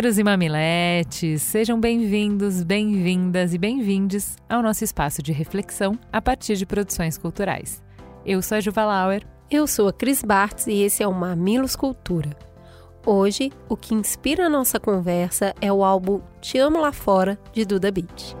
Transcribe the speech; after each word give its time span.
Mamileiros 0.00 0.18
e 0.18 0.24
mamiletes, 0.24 1.42
sejam 1.42 1.78
bem-vindos, 1.78 2.62
bem-vindas 2.62 3.52
e 3.52 3.58
bem-vindes 3.58 4.34
ao 4.48 4.62
nosso 4.62 4.82
espaço 4.82 5.22
de 5.22 5.30
reflexão 5.30 5.98
a 6.10 6.22
partir 6.22 6.56
de 6.56 6.64
produções 6.64 7.18
culturais. 7.18 7.82
Eu 8.24 8.40
sou 8.40 8.56
a 8.56 8.60
Juva 8.62 8.82
Lauer. 8.86 9.26
Eu 9.50 9.66
sou 9.66 9.88
a 9.88 9.92
Cris 9.92 10.22
Bartz 10.22 10.66
e 10.68 10.80
esse 10.84 11.02
é 11.02 11.06
o 11.06 11.12
Mamilos 11.12 11.76
Cultura. 11.76 12.30
Hoje, 13.04 13.52
o 13.68 13.76
que 13.76 13.92
inspira 13.94 14.46
a 14.46 14.48
nossa 14.48 14.80
conversa 14.80 15.54
é 15.60 15.70
o 15.70 15.84
álbum 15.84 16.22
Te 16.40 16.56
Amo 16.56 16.80
Lá 16.80 16.92
Fora, 16.92 17.38
de 17.52 17.66
Duda 17.66 17.90
Beat. 17.90 18.34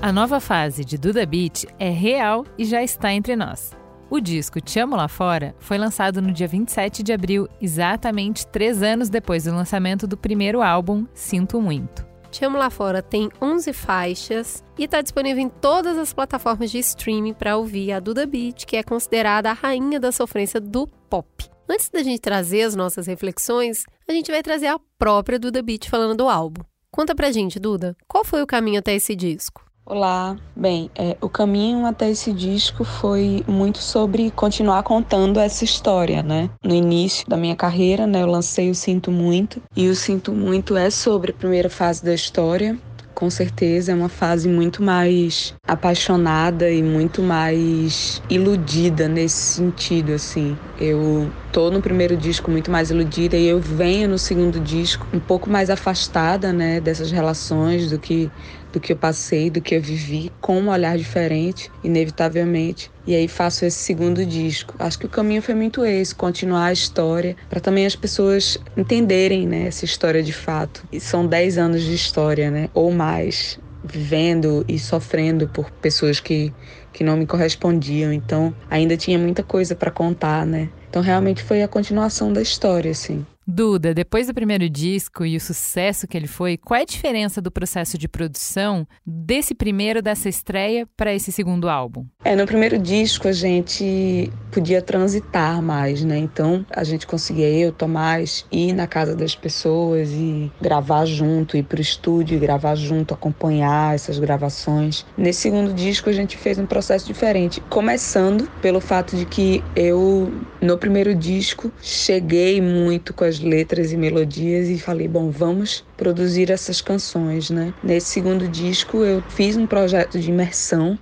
A 0.00 0.10
nova 0.10 0.40
fase 0.40 0.82
de 0.82 0.96
Duda 0.96 1.26
Beat 1.26 1.66
é 1.78 1.90
real 1.90 2.46
e 2.56 2.64
já 2.64 2.82
está 2.82 3.12
entre 3.12 3.36
nós. 3.36 3.81
O 4.12 4.20
disco 4.20 4.60
Te 4.60 4.78
Amo 4.78 4.94
Lá 4.94 5.08
Fora 5.08 5.54
foi 5.58 5.78
lançado 5.78 6.20
no 6.20 6.32
dia 6.32 6.46
27 6.46 7.02
de 7.02 7.14
abril, 7.14 7.48
exatamente 7.62 8.46
três 8.46 8.82
anos 8.82 9.08
depois 9.08 9.44
do 9.44 9.54
lançamento 9.54 10.06
do 10.06 10.18
primeiro 10.18 10.60
álbum, 10.60 11.06
Sinto 11.14 11.58
Muito. 11.62 12.06
Te 12.30 12.44
Amo 12.44 12.58
Lá 12.58 12.68
Fora 12.68 13.00
tem 13.00 13.30
11 13.40 13.72
faixas 13.72 14.62
e 14.76 14.84
está 14.84 15.00
disponível 15.00 15.42
em 15.42 15.48
todas 15.48 15.96
as 15.96 16.12
plataformas 16.12 16.70
de 16.70 16.78
streaming 16.80 17.32
para 17.32 17.56
ouvir 17.56 17.90
a 17.90 18.00
Duda 18.00 18.26
Beat, 18.26 18.66
que 18.66 18.76
é 18.76 18.82
considerada 18.82 19.48
a 19.48 19.54
rainha 19.54 19.98
da 19.98 20.12
sofrência 20.12 20.60
do 20.60 20.86
pop. 20.86 21.48
Antes 21.66 21.88
da 21.88 22.02
gente 22.02 22.20
trazer 22.20 22.64
as 22.64 22.76
nossas 22.76 23.06
reflexões, 23.06 23.84
a 24.06 24.12
gente 24.12 24.30
vai 24.30 24.42
trazer 24.42 24.66
a 24.66 24.80
própria 24.98 25.38
Duda 25.38 25.62
Beat 25.62 25.88
falando 25.88 26.18
do 26.18 26.28
álbum. 26.28 26.60
Conta 26.90 27.14
pra 27.14 27.32
gente, 27.32 27.58
Duda, 27.58 27.96
qual 28.06 28.26
foi 28.26 28.42
o 28.42 28.46
caminho 28.46 28.80
até 28.80 28.94
esse 28.94 29.16
disco? 29.16 29.71
Olá, 29.84 30.36
bem, 30.54 30.88
é, 30.94 31.16
o 31.20 31.28
caminho 31.28 31.84
até 31.86 32.08
esse 32.08 32.32
disco 32.32 32.84
foi 32.84 33.42
muito 33.48 33.78
sobre 33.78 34.30
continuar 34.30 34.84
contando 34.84 35.40
essa 35.40 35.64
história, 35.64 36.22
né? 36.22 36.48
No 36.62 36.72
início 36.72 37.28
da 37.28 37.36
minha 37.36 37.56
carreira, 37.56 38.06
né, 38.06 38.22
eu 38.22 38.28
lancei 38.28 38.70
o 38.70 38.76
Sinto 38.76 39.10
Muito, 39.10 39.60
e 39.76 39.88
o 39.88 39.96
Sinto 39.96 40.30
Muito 40.30 40.76
é 40.76 40.88
sobre 40.88 41.32
a 41.32 41.34
primeira 41.34 41.68
fase 41.68 42.04
da 42.04 42.14
história, 42.14 42.78
com 43.12 43.28
certeza 43.28 43.92
é 43.92 43.94
uma 43.94 44.08
fase 44.08 44.48
muito 44.48 44.82
mais 44.82 45.54
apaixonada 45.66 46.70
e 46.70 46.82
muito 46.82 47.22
mais 47.22 48.22
iludida 48.28 49.06
nesse 49.06 49.36
sentido, 49.36 50.12
assim. 50.12 50.56
Eu 50.80 51.30
tô 51.52 51.70
no 51.70 51.82
primeiro 51.82 52.16
disco 52.16 52.50
muito 52.50 52.70
mais 52.70 52.90
iludida 52.90 53.36
e 53.36 53.46
eu 53.46 53.60
venho 53.60 54.08
no 54.08 54.18
segundo 54.18 54.58
disco 54.58 55.06
um 55.12 55.20
pouco 55.20 55.50
mais 55.50 55.70
afastada, 55.70 56.52
né, 56.52 56.80
dessas 56.80 57.10
relações 57.12 57.90
do 57.90 57.98
que 57.98 58.30
do 58.72 58.80
que 58.80 58.92
eu 58.92 58.96
passei, 58.96 59.50
do 59.50 59.60
que 59.60 59.74
eu 59.74 59.82
vivi, 59.82 60.32
com 60.40 60.58
um 60.58 60.68
olhar 60.68 60.96
diferente, 60.96 61.70
inevitavelmente. 61.84 62.90
E 63.06 63.14
aí 63.14 63.28
faço 63.28 63.64
esse 63.64 63.78
segundo 63.78 64.24
disco. 64.24 64.74
Acho 64.78 64.98
que 64.98 65.06
o 65.06 65.10
caminho 65.10 65.42
foi 65.42 65.54
muito 65.54 65.84
esse, 65.84 66.14
continuar 66.14 66.66
a 66.66 66.72
história, 66.72 67.36
para 67.48 67.60
também 67.60 67.84
as 67.84 67.96
pessoas 67.96 68.58
entenderem, 68.76 69.46
né, 69.46 69.66
essa 69.66 69.84
história 69.84 70.22
de 70.22 70.32
fato. 70.32 70.84
E 70.90 71.00
são 71.00 71.26
10 71.26 71.58
anos 71.58 71.82
de 71.82 71.94
história, 71.94 72.50
né, 72.50 72.68
ou 72.72 72.90
mais, 72.92 73.58
vivendo 73.84 74.64
e 74.68 74.78
sofrendo 74.78 75.48
por 75.48 75.70
pessoas 75.70 76.20
que 76.20 76.52
que 76.92 77.02
não 77.02 77.16
me 77.16 77.26
correspondiam. 77.26 78.12
Então, 78.12 78.54
ainda 78.68 78.96
tinha 78.96 79.18
muita 79.18 79.42
coisa 79.42 79.74
para 79.74 79.90
contar, 79.90 80.44
né? 80.44 80.68
Então, 80.88 81.00
realmente 81.00 81.42
foi 81.42 81.62
a 81.62 81.68
continuação 81.68 82.32
da 82.32 82.42
história, 82.42 82.90
assim. 82.90 83.24
Duda, 83.46 83.94
depois 83.94 84.26
do 84.26 84.34
primeiro 84.34 84.68
disco 84.68 85.24
e 85.24 85.36
o 85.36 85.40
sucesso 85.40 86.06
que 86.06 86.16
ele 86.16 86.26
foi, 86.26 86.56
qual 86.56 86.78
é 86.78 86.82
a 86.82 86.86
diferença 86.86 87.40
do 87.40 87.50
processo 87.50 87.96
de 87.96 88.08
produção 88.08 88.86
desse 89.06 89.54
primeiro, 89.54 90.02
dessa 90.02 90.28
estreia, 90.28 90.86
para 90.96 91.14
esse 91.14 91.32
segundo 91.32 91.68
álbum? 91.68 92.06
É, 92.24 92.36
no 92.36 92.46
primeiro 92.46 92.78
disco 92.78 93.28
a 93.28 93.32
gente 93.32 94.30
podia 94.50 94.82
transitar 94.82 95.62
mais, 95.62 96.04
né? 96.04 96.18
Então 96.18 96.64
a 96.70 96.84
gente 96.84 97.06
conseguia, 97.06 97.48
eu, 97.48 97.72
Tomás, 97.72 98.46
ir 98.52 98.72
na 98.72 98.86
casa 98.86 99.16
das 99.16 99.34
pessoas 99.34 100.10
e 100.10 100.50
gravar 100.60 101.06
junto, 101.06 101.56
ir 101.56 101.62
para 101.62 101.78
o 101.78 101.82
estúdio 101.82 102.42
gravar 102.42 102.74
junto, 102.74 103.14
acompanhar 103.14 103.94
essas 103.94 104.18
gravações. 104.18 105.06
Nesse 105.16 105.42
segundo 105.42 105.72
disco 105.72 106.10
a 106.10 106.12
gente 106.12 106.36
fez 106.36 106.58
um 106.58 106.66
processo 106.66 107.06
diferente, 107.06 107.60
começando 107.70 108.50
pelo 108.60 108.80
fato 108.80 109.16
de 109.16 109.24
que 109.24 109.62
eu, 109.76 110.32
no 110.60 110.76
primeiro 110.76 111.14
disco, 111.14 111.72
cheguei 111.80 112.60
muito 112.60 113.14
com 113.14 113.24
as 113.24 113.38
letras 113.42 113.92
e 113.92 113.96
melodias 113.96 114.68
e 114.68 114.78
falei, 114.78 115.08
bom, 115.08 115.30
vamos 115.30 115.84
produzir 115.96 116.50
essas 116.50 116.80
canções, 116.80 117.50
né? 117.50 117.74
Nesse 117.82 118.08
segundo 118.08 118.48
disco 118.48 119.04
eu 119.04 119.24
fiz 119.28 119.56
um 119.56 119.66
projeto 119.66 120.18
de 120.20 120.30
imersão, 120.30 120.98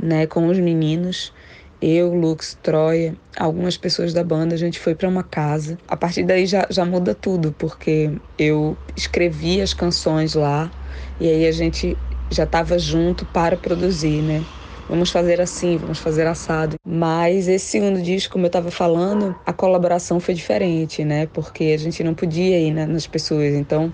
né, 0.00 0.26
com 0.26 0.46
os 0.48 0.58
meninos. 0.58 1.32
Eu, 1.80 2.14
Lux, 2.14 2.56
Troia, 2.62 3.18
algumas 3.36 3.76
pessoas 3.76 4.12
da 4.14 4.22
banda, 4.22 4.54
a 4.54 4.58
gente 4.58 4.78
foi 4.78 4.94
para 4.94 5.08
uma 5.08 5.24
casa. 5.24 5.76
A 5.88 5.96
partir 5.96 6.24
daí 6.24 6.46
já, 6.46 6.66
já 6.70 6.84
muda 6.84 7.14
tudo, 7.14 7.52
porque 7.52 8.20
eu 8.38 8.78
escrevi 8.96 9.60
as 9.60 9.74
canções 9.74 10.34
lá 10.34 10.70
e 11.18 11.28
aí 11.28 11.46
a 11.46 11.52
gente 11.52 12.00
já 12.30 12.44
estava 12.44 12.78
junto 12.78 13.26
para 13.26 13.56
produzir, 13.56 14.22
né? 14.22 14.46
Vamos 14.88 15.10
fazer 15.10 15.40
assim, 15.40 15.76
vamos 15.76 15.98
fazer 15.98 16.26
assado. 16.26 16.76
Mas 16.86 17.48
esse 17.48 17.66
segundo 17.66 18.00
disco, 18.02 18.32
como 18.32 18.44
eu 18.44 18.48
estava 18.48 18.70
falando, 18.70 19.34
a 19.46 19.52
colaboração 19.52 20.20
foi 20.20 20.34
diferente, 20.34 21.04
né? 21.04 21.26
Porque 21.26 21.64
a 21.64 21.78
gente 21.78 22.02
não 22.02 22.14
podia 22.14 22.58
ir 22.58 22.72
né, 22.72 22.86
nas 22.86 23.06
pessoas. 23.06 23.54
Então, 23.54 23.92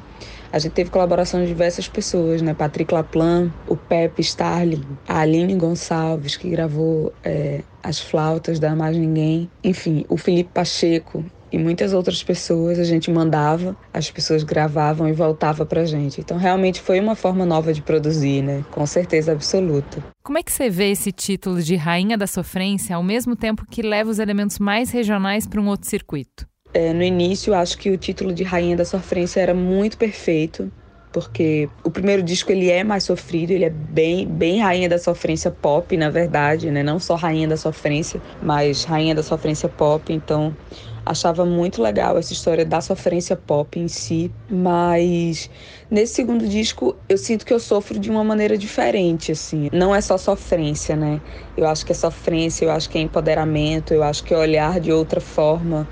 a 0.51 0.59
gente 0.59 0.73
teve 0.73 0.91
colaboração 0.91 1.41
de 1.41 1.47
diversas 1.47 1.89
pessoas, 1.89 2.41
né? 2.41 2.55
Patrick 2.55 2.93
Laplan, 2.93 3.53
o 3.67 3.77
Pepe 3.77 4.23
Starling, 4.23 4.85
a 5.07 5.21
Aline 5.21 5.55
Gonçalves, 5.55 6.37
que 6.37 6.49
gravou 6.49 7.13
é, 7.23 7.63
as 7.83 8.01
flautas 8.01 8.59
da 8.59 8.75
Mais 8.75 8.97
Ninguém. 8.97 9.51
Enfim, 9.63 10.05
o 10.09 10.17
Felipe 10.17 10.51
Pacheco, 10.53 11.25
e 11.51 11.59
muitas 11.59 11.93
outras 11.93 12.23
pessoas 12.23 12.79
a 12.79 12.85
gente 12.85 13.11
mandava, 13.11 13.77
as 13.93 14.11
pessoas 14.11 14.43
gravavam 14.43 15.09
e 15.09 15.13
voltava 15.13 15.65
pra 15.65 15.85
gente. 15.85 16.21
Então 16.21 16.37
realmente 16.37 16.81
foi 16.81 17.01
uma 17.01 17.15
forma 17.15 17.45
nova 17.45 17.73
de 17.73 17.83
produzir, 17.83 18.43
né? 18.43 18.65
Com 18.71 18.87
certeza 18.87 19.33
absoluta. 19.33 20.03
Como 20.23 20.39
é 20.39 20.43
que 20.43 20.53
você 20.53 20.69
vê 20.69 20.91
esse 20.91 21.11
título 21.11 21.63
de 21.63 21.77
Rainha 21.77 22.19
da 22.19 22.27
Sofrência 22.27 22.97
ao 22.97 23.03
mesmo 23.03 23.35
tempo 23.35 23.65
que 23.71 23.83
leva 23.83 24.11
os 24.11 24.19
elementos 24.19 24.59
mais 24.59 24.91
regionais 24.91 25.47
para 25.47 25.61
um 25.61 25.69
outro 25.69 25.89
circuito? 25.89 26.47
É, 26.75 26.93
no 26.93 27.03
início, 27.03 27.55
acho 27.55 27.79
que 27.79 27.91
o 27.91 27.97
título 27.97 28.33
de 28.33 28.45
Rainha 28.45 28.77
da 28.77 28.85
Sofrência 28.85 29.41
era 29.41 29.55
muito 29.55 29.97
perfeito, 29.97 30.71
porque 31.13 31.69
o 31.85 31.91
primeiro 31.91 32.23
disco 32.23 32.53
ele 32.53 32.71
é 32.71 32.85
mais 32.85 33.05
sofrido, 33.05 33.51
ele 33.51 33.65
é 33.65 33.71
bem, 33.71 34.27
bem 34.27 34.61
rainha 34.61 34.89
da 34.89 34.99
sofrência 34.99 35.51
pop, 35.51 35.97
na 35.97 36.11
verdade, 36.11 36.71
né? 36.71 36.83
Não 36.83 36.99
só 36.99 37.15
rainha 37.15 37.49
da 37.49 37.57
sofrência, 37.57 38.23
mas 38.41 38.85
rainha 38.85 39.15
da 39.15 39.23
sofrência 39.23 39.69
pop. 39.69 40.13
Então, 40.13 40.57
achava 41.05 41.45
muito 41.47 41.83
legal 41.83 42.19
essa 42.19 42.33
história 42.33 42.65
da 42.65 42.81
sofrência 42.81 43.35
pop 43.35 43.79
em 43.81 43.89
si, 43.89 44.31
mas 44.51 45.51
nesse 45.91 46.15
segundo 46.15 46.47
disco 46.47 46.97
eu 47.09 47.17
sinto 47.17 47.47
que 47.47 47.53
eu 47.53 47.61
sofro 47.61 47.99
de 47.99 48.11
uma 48.11 48.23
maneira 48.23 48.59
diferente, 48.59 49.33
assim. 49.33 49.69
Não 49.73 49.95
é 49.95 50.01
só 50.01 50.19
sofrência, 50.19 50.95
né? 50.95 51.23
Eu 51.57 51.67
acho 51.67 51.85
que 51.87 51.93
é 51.93 51.95
sofrência, 51.95 52.67
eu 52.67 52.71
acho 52.71 52.89
que 52.91 52.99
é 52.99 53.01
empoderamento, 53.01 53.95
eu 53.95 54.03
acho 54.03 54.23
que 54.23 54.35
é 54.35 54.37
olhar 54.37 54.79
de 54.81 54.93
outra 54.93 55.21
forma 55.21 55.89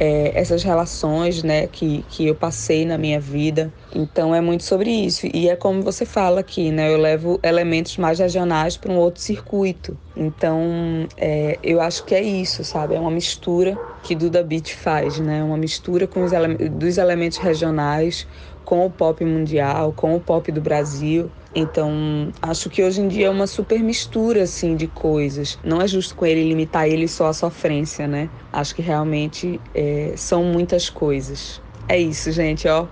é, 0.00 0.32
essas 0.34 0.62
relações 0.62 1.42
né, 1.42 1.66
que, 1.66 2.02
que 2.08 2.26
eu 2.26 2.34
passei 2.34 2.86
na 2.86 2.96
minha 2.96 3.20
vida. 3.20 3.70
Então 3.94 4.34
é 4.34 4.40
muito 4.40 4.64
sobre 4.64 4.90
isso. 4.90 5.26
E 5.32 5.50
é 5.50 5.54
como 5.54 5.82
você 5.82 6.06
fala 6.06 6.40
aqui, 6.40 6.70
né? 6.72 6.90
Eu 6.90 6.96
levo 6.96 7.38
elementos 7.42 7.98
mais 7.98 8.18
regionais 8.18 8.78
para 8.78 8.90
um 8.90 8.96
outro 8.96 9.20
circuito. 9.20 9.98
Então 10.16 11.06
é, 11.18 11.58
eu 11.62 11.82
acho 11.82 12.02
que 12.06 12.14
é 12.14 12.22
isso, 12.22 12.64
sabe? 12.64 12.94
É 12.94 13.00
uma 13.00 13.10
mistura 13.10 13.78
que 14.02 14.14
Duda 14.14 14.42
Beat 14.42 14.72
faz, 14.72 15.20
né? 15.20 15.44
Uma 15.44 15.58
mistura 15.58 16.06
com 16.06 16.22
os 16.22 16.32
ele 16.32 16.70
dos 16.70 16.96
elementos 16.96 17.36
regionais 17.36 18.26
com 18.64 18.86
o 18.86 18.90
pop 18.90 19.24
mundial, 19.24 19.92
com 19.92 20.14
o 20.14 20.20
pop 20.20 20.50
do 20.52 20.62
Brasil. 20.62 21.30
Então, 21.54 22.30
acho 22.40 22.70
que 22.70 22.82
hoje 22.82 23.00
em 23.00 23.08
dia 23.08 23.26
é 23.26 23.30
uma 23.30 23.46
super 23.46 23.80
mistura 23.80 24.42
assim 24.42 24.76
de 24.76 24.86
coisas. 24.86 25.58
Não 25.64 25.82
é 25.82 25.88
justo 25.88 26.14
com 26.14 26.24
ele 26.24 26.48
limitar 26.48 26.88
ele 26.88 27.08
só 27.08 27.26
à 27.26 27.32
sofrência, 27.32 28.06
né? 28.06 28.30
Acho 28.52 28.74
que 28.74 28.82
realmente 28.82 29.60
é, 29.74 30.14
são 30.16 30.44
muitas 30.44 30.88
coisas. 30.88 31.60
É 31.88 31.98
isso, 31.98 32.30
gente, 32.30 32.68
ó. 32.68 32.86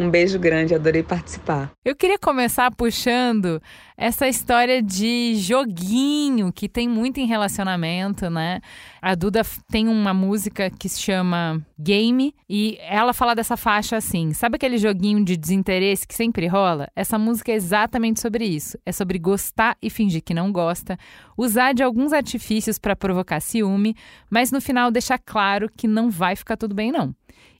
Um 0.00 0.10
beijo 0.10 0.38
grande, 0.38 0.76
adorei 0.76 1.02
participar. 1.02 1.72
Eu 1.84 1.96
queria 1.96 2.18
começar 2.18 2.70
puxando 2.70 3.60
essa 3.96 4.28
história 4.28 4.80
de 4.80 5.34
joguinho 5.34 6.52
que 6.52 6.68
tem 6.68 6.88
muito 6.88 7.18
em 7.18 7.26
relacionamento, 7.26 8.30
né? 8.30 8.60
A 9.02 9.16
Duda 9.16 9.42
tem 9.68 9.88
uma 9.88 10.14
música 10.14 10.70
que 10.70 10.88
se 10.88 11.00
chama 11.00 11.60
Game 11.76 12.32
e 12.48 12.78
ela 12.80 13.12
fala 13.12 13.34
dessa 13.34 13.56
faixa 13.56 13.96
assim: 13.96 14.32
sabe 14.32 14.54
aquele 14.54 14.78
joguinho 14.78 15.24
de 15.24 15.36
desinteresse 15.36 16.06
que 16.06 16.14
sempre 16.14 16.46
rola? 16.46 16.88
Essa 16.94 17.18
música 17.18 17.50
é 17.50 17.56
exatamente 17.56 18.20
sobre 18.20 18.44
isso. 18.44 18.78
É 18.86 18.92
sobre 18.92 19.18
gostar 19.18 19.76
e 19.82 19.90
fingir 19.90 20.22
que 20.22 20.32
não 20.32 20.52
gosta, 20.52 20.96
usar 21.36 21.72
de 21.72 21.82
alguns 21.82 22.12
artifícios 22.12 22.78
para 22.78 22.94
provocar 22.94 23.40
ciúme, 23.40 23.96
mas 24.30 24.52
no 24.52 24.60
final 24.60 24.92
deixar 24.92 25.18
claro 25.18 25.68
que 25.76 25.88
não 25.88 26.08
vai 26.08 26.36
ficar 26.36 26.56
tudo 26.56 26.72
bem, 26.72 26.92
não. 26.92 27.12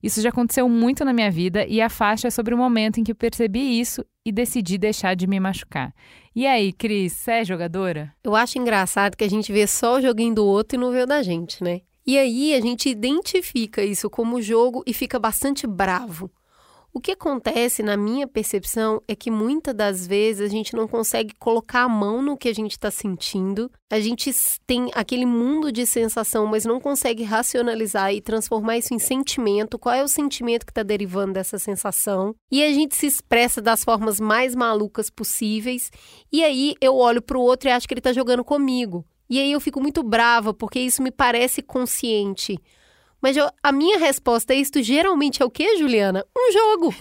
Isso 0.03 0.21
já 0.21 0.29
aconteceu 0.29 0.69
muito 0.69 1.05
na 1.05 1.13
minha 1.13 1.31
vida 1.31 1.67
e 1.67 1.81
a 1.81 1.89
faixa 1.89 2.29
é 2.29 2.31
sobre 2.31 2.55
o 2.55 2.59
momento 2.59 3.01
em 3.01 3.05
que 3.05 3.15
percebi 3.15 3.81
isso 3.81 4.05
e 4.25 4.31
decidi 4.31 4.79
deixar 4.79 5.15
de 5.15 5.27
me 5.27 5.41
machucar. 5.41 5.93
E 6.35 6.47
aí, 6.47 6.73
Cris, 6.73 7.15
você 7.15 7.31
é 7.33 7.45
jogadora? 7.45 8.15
Eu 8.23 8.37
acho 8.37 8.59
engraçado 8.59 9.17
que 9.17 9.25
a 9.25 9.31
gente 9.31 9.53
vê 9.53 9.67
só 9.67 9.97
o 9.97 10.01
joguinho 10.01 10.35
do 10.35 10.47
outro 10.47 10.79
e 10.79 10.81
não 10.81 10.93
vê 10.93 11.03
o 11.03 11.07
da 11.07 11.23
gente, 11.23 11.63
né? 11.65 11.81
E 12.07 12.17
aí 12.17 12.55
a 12.55 12.61
gente 12.61 12.89
identifica 12.89 13.83
isso 13.83 14.09
como 14.09 14.41
jogo 14.41 14.83
e 14.87 14.95
fica 14.95 15.19
bastante 15.19 15.67
bravo. 15.67 16.31
O 16.99 17.01
que 17.01 17.13
acontece, 17.13 17.81
na 17.81 17.97
minha 17.97 18.27
percepção, 18.27 19.01
é 19.07 19.15
que 19.15 19.31
muitas 19.31 19.73
das 19.73 20.05
vezes 20.05 20.43
a 20.43 20.49
gente 20.49 20.75
não 20.75 20.89
consegue 20.89 21.33
colocar 21.39 21.83
a 21.83 21.89
mão 21.89 22.21
no 22.21 22.37
que 22.37 22.49
a 22.49 22.53
gente 22.53 22.73
está 22.73 22.91
sentindo. 22.91 23.71
A 23.89 24.01
gente 24.01 24.33
tem 24.67 24.91
aquele 24.93 25.25
mundo 25.25 25.71
de 25.71 25.87
sensação, 25.87 26.45
mas 26.47 26.65
não 26.65 26.81
consegue 26.81 27.23
racionalizar 27.23 28.13
e 28.13 28.21
transformar 28.21 28.79
isso 28.79 28.93
em 28.93 28.99
sentimento. 28.99 29.79
Qual 29.79 29.95
é 29.95 30.03
o 30.03 30.09
sentimento 30.09 30.67
que 30.67 30.73
está 30.73 30.83
derivando 30.83 31.35
dessa 31.35 31.57
sensação? 31.57 32.35
E 32.51 32.65
a 32.65 32.73
gente 32.73 32.97
se 32.97 33.07
expressa 33.07 33.63
das 33.63 33.85
formas 33.85 34.19
mais 34.19 34.57
malucas 34.57 35.09
possíveis. 35.09 35.93
E 36.33 36.43
aí 36.43 36.75
eu 36.81 36.97
olho 36.97 37.23
para 37.23 37.39
o 37.39 37.43
outro 37.43 37.69
e 37.69 37.71
acho 37.71 37.87
que 37.87 37.95
ele 37.95 38.01
está 38.01 38.13
jogando 38.13 38.43
comigo. 38.43 39.07
E 39.31 39.39
aí 39.39 39.53
eu 39.53 39.61
fico 39.61 39.81
muito 39.81 40.03
brava, 40.03 40.53
porque 40.53 40.81
isso 40.81 41.01
me 41.01 41.13
parece 41.13 41.63
consciente. 41.63 42.59
Mas 43.21 43.37
eu, 43.37 43.51
a 43.63 43.73
minha 43.73 43.99
resposta 43.99 44.53
a 44.53 44.57
isso 44.57 44.83
geralmente 44.83 45.43
é 45.43 45.45
o 45.45 45.51
quê, 45.51 45.77
Juliana? 45.77 46.25
Um 46.37 46.53
jogo. 46.53 46.95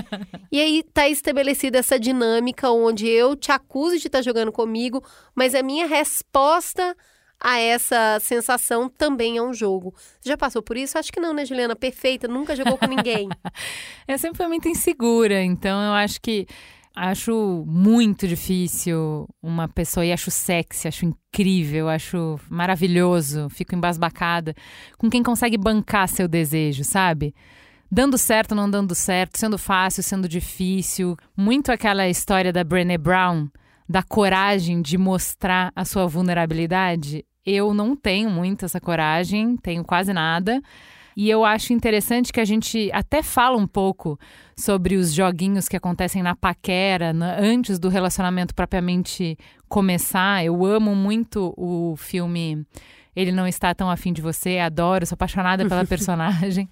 e 0.50 0.60
aí 0.60 0.82
tá 0.82 1.08
estabelecida 1.08 1.78
essa 1.78 1.98
dinâmica 1.98 2.70
onde 2.70 3.08
eu 3.08 3.34
te 3.34 3.50
acuso 3.50 3.98
de 3.98 4.06
estar 4.06 4.18
tá 4.18 4.22
jogando 4.22 4.52
comigo, 4.52 5.02
mas 5.34 5.54
a 5.54 5.62
minha 5.62 5.86
resposta 5.86 6.96
a 7.40 7.58
essa 7.58 8.18
sensação 8.20 8.88
também 8.88 9.36
é 9.36 9.42
um 9.42 9.52
jogo. 9.52 9.94
Você 10.20 10.30
já 10.30 10.36
passou 10.36 10.62
por 10.62 10.76
isso? 10.76 10.96
Acho 10.96 11.12
que 11.12 11.20
não, 11.20 11.34
né, 11.34 11.44
Juliana? 11.44 11.76
Perfeita, 11.76 12.26
nunca 12.26 12.56
jogou 12.56 12.78
com 12.78 12.86
ninguém. 12.86 13.28
eu 14.08 14.18
sempre 14.18 14.38
fui 14.38 14.46
muito 14.46 14.68
insegura, 14.68 15.42
então 15.42 15.82
eu 15.82 15.92
acho 15.92 16.20
que 16.20 16.46
Acho 16.96 17.64
muito 17.66 18.28
difícil 18.28 19.26
uma 19.42 19.66
pessoa, 19.66 20.06
e 20.06 20.12
acho 20.12 20.30
sexy, 20.30 20.86
acho 20.86 21.04
incrível, 21.04 21.88
acho 21.88 22.38
maravilhoso, 22.48 23.48
fico 23.50 23.74
embasbacada 23.74 24.54
com 24.96 25.10
quem 25.10 25.20
consegue 25.20 25.58
bancar 25.58 26.08
seu 26.08 26.28
desejo, 26.28 26.84
sabe? 26.84 27.34
Dando 27.90 28.16
certo, 28.16 28.54
não 28.54 28.70
dando 28.70 28.94
certo, 28.94 29.38
sendo 29.38 29.58
fácil, 29.58 30.04
sendo 30.04 30.28
difícil. 30.28 31.16
Muito 31.36 31.72
aquela 31.72 32.08
história 32.08 32.52
da 32.52 32.62
Brené 32.62 32.96
Brown, 32.96 33.48
da 33.88 34.02
coragem 34.02 34.80
de 34.80 34.96
mostrar 34.96 35.72
a 35.74 35.84
sua 35.84 36.06
vulnerabilidade. 36.06 37.24
Eu 37.44 37.74
não 37.74 37.96
tenho 37.96 38.30
muito 38.30 38.64
essa 38.64 38.80
coragem, 38.80 39.56
tenho 39.56 39.84
quase 39.84 40.12
nada. 40.12 40.62
E 41.16 41.30
eu 41.30 41.44
acho 41.44 41.72
interessante 41.72 42.32
que 42.32 42.40
a 42.40 42.44
gente 42.44 42.90
até 42.92 43.22
fala 43.22 43.56
um 43.56 43.66
pouco 43.66 44.18
sobre 44.56 44.96
os 44.96 45.12
joguinhos 45.12 45.68
que 45.68 45.76
acontecem 45.76 46.22
na 46.22 46.34
paquera, 46.34 47.12
na, 47.12 47.38
antes 47.38 47.78
do 47.78 47.88
relacionamento 47.88 48.54
propriamente 48.54 49.36
começar. 49.68 50.44
Eu 50.44 50.64
amo 50.64 50.94
muito 50.94 51.54
o 51.56 51.94
filme 51.96 52.66
Ele 53.14 53.32
Não 53.32 53.46
Está 53.46 53.74
Tão 53.74 53.88
Afim 53.88 54.12
de 54.12 54.22
Você, 54.22 54.58
adoro, 54.58 55.06
sou 55.06 55.14
apaixonada 55.14 55.66
pela 55.68 55.84
personagem. 55.86 56.68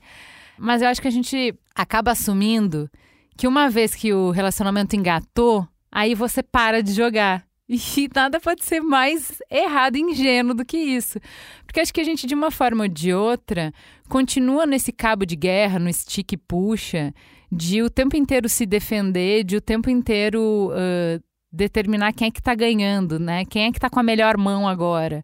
Mas 0.58 0.82
eu 0.82 0.88
acho 0.88 1.00
que 1.00 1.08
a 1.08 1.12
gente 1.12 1.54
acaba 1.74 2.10
assumindo 2.10 2.90
que 3.36 3.46
uma 3.46 3.70
vez 3.70 3.94
que 3.94 4.12
o 4.12 4.30
relacionamento 4.30 4.94
engatou, 4.94 5.66
aí 5.90 6.14
você 6.14 6.42
para 6.42 6.82
de 6.82 6.92
jogar. 6.92 7.44
E 7.96 8.08
nada 8.14 8.38
pode 8.38 8.64
ser 8.64 8.80
mais 8.80 9.40
errado 9.50 9.96
e 9.96 10.00
ingênuo 10.00 10.54
do 10.54 10.64
que 10.64 10.76
isso. 10.76 11.19
Porque 11.64 11.80
acho 11.80 11.92
que 11.92 12.00
a 12.00 12.04
gente, 12.04 12.26
de 12.26 12.34
uma 12.34 12.50
forma 12.50 12.84
ou 12.84 12.88
de 12.88 13.14
outra, 13.14 13.72
continua 14.08 14.66
nesse 14.66 14.92
cabo 14.92 15.24
de 15.24 15.36
guerra, 15.36 15.78
no 15.78 15.92
stick 15.92 16.36
puxa, 16.46 17.14
de 17.50 17.82
o 17.82 17.90
tempo 17.90 18.16
inteiro 18.16 18.48
se 18.48 18.66
defender, 18.66 19.44
de 19.44 19.56
o 19.56 19.60
tempo 19.60 19.88
inteiro 19.88 20.70
uh, 20.70 21.22
determinar 21.50 22.12
quem 22.12 22.28
é 22.28 22.30
que 22.30 22.40
está 22.40 22.54
ganhando, 22.54 23.19
né? 23.19 23.44
Quem 23.46 23.66
é 23.66 23.70
que 23.70 23.78
está 23.78 23.88
com 23.88 24.00
a 24.00 24.02
melhor 24.02 24.36
mão 24.36 24.69
agora. 24.69 25.22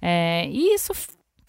É, 0.00 0.48
e 0.50 0.74
isso 0.74 0.92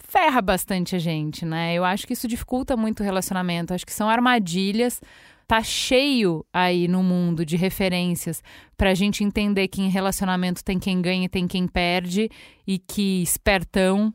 ferra 0.08 0.42
bastante 0.42 0.96
a 0.96 1.00
gente, 1.00 1.46
né? 1.46 1.74
Eu 1.74 1.84
acho 1.84 2.08
que 2.08 2.14
isso 2.14 2.28
dificulta 2.28 2.78
muito 2.78 3.02
o 3.02 3.04
relacionamento. 3.04 3.74
Acho 3.74 3.86
que 3.86 3.94
são 3.94 4.10
armadilhas 4.10 5.02
tá 5.48 5.62
cheio 5.64 6.46
aí 6.52 6.88
no 6.88 7.04
mundo 7.04 7.46
de 7.46 7.56
referências 7.56 8.44
para 8.78 8.92
a 8.92 8.94
gente 8.94 9.24
entender 9.24 9.68
que 9.68 9.82
em 9.82 9.90
relacionamento 9.90 10.64
tem 10.64 10.80
quem 10.80 11.02
ganha 11.02 11.26
e 11.26 11.30
tem 11.30 11.48
quem 11.48 11.68
perde 11.68 12.30
e 12.66 12.80
que 12.80 13.22
espertão, 13.22 14.14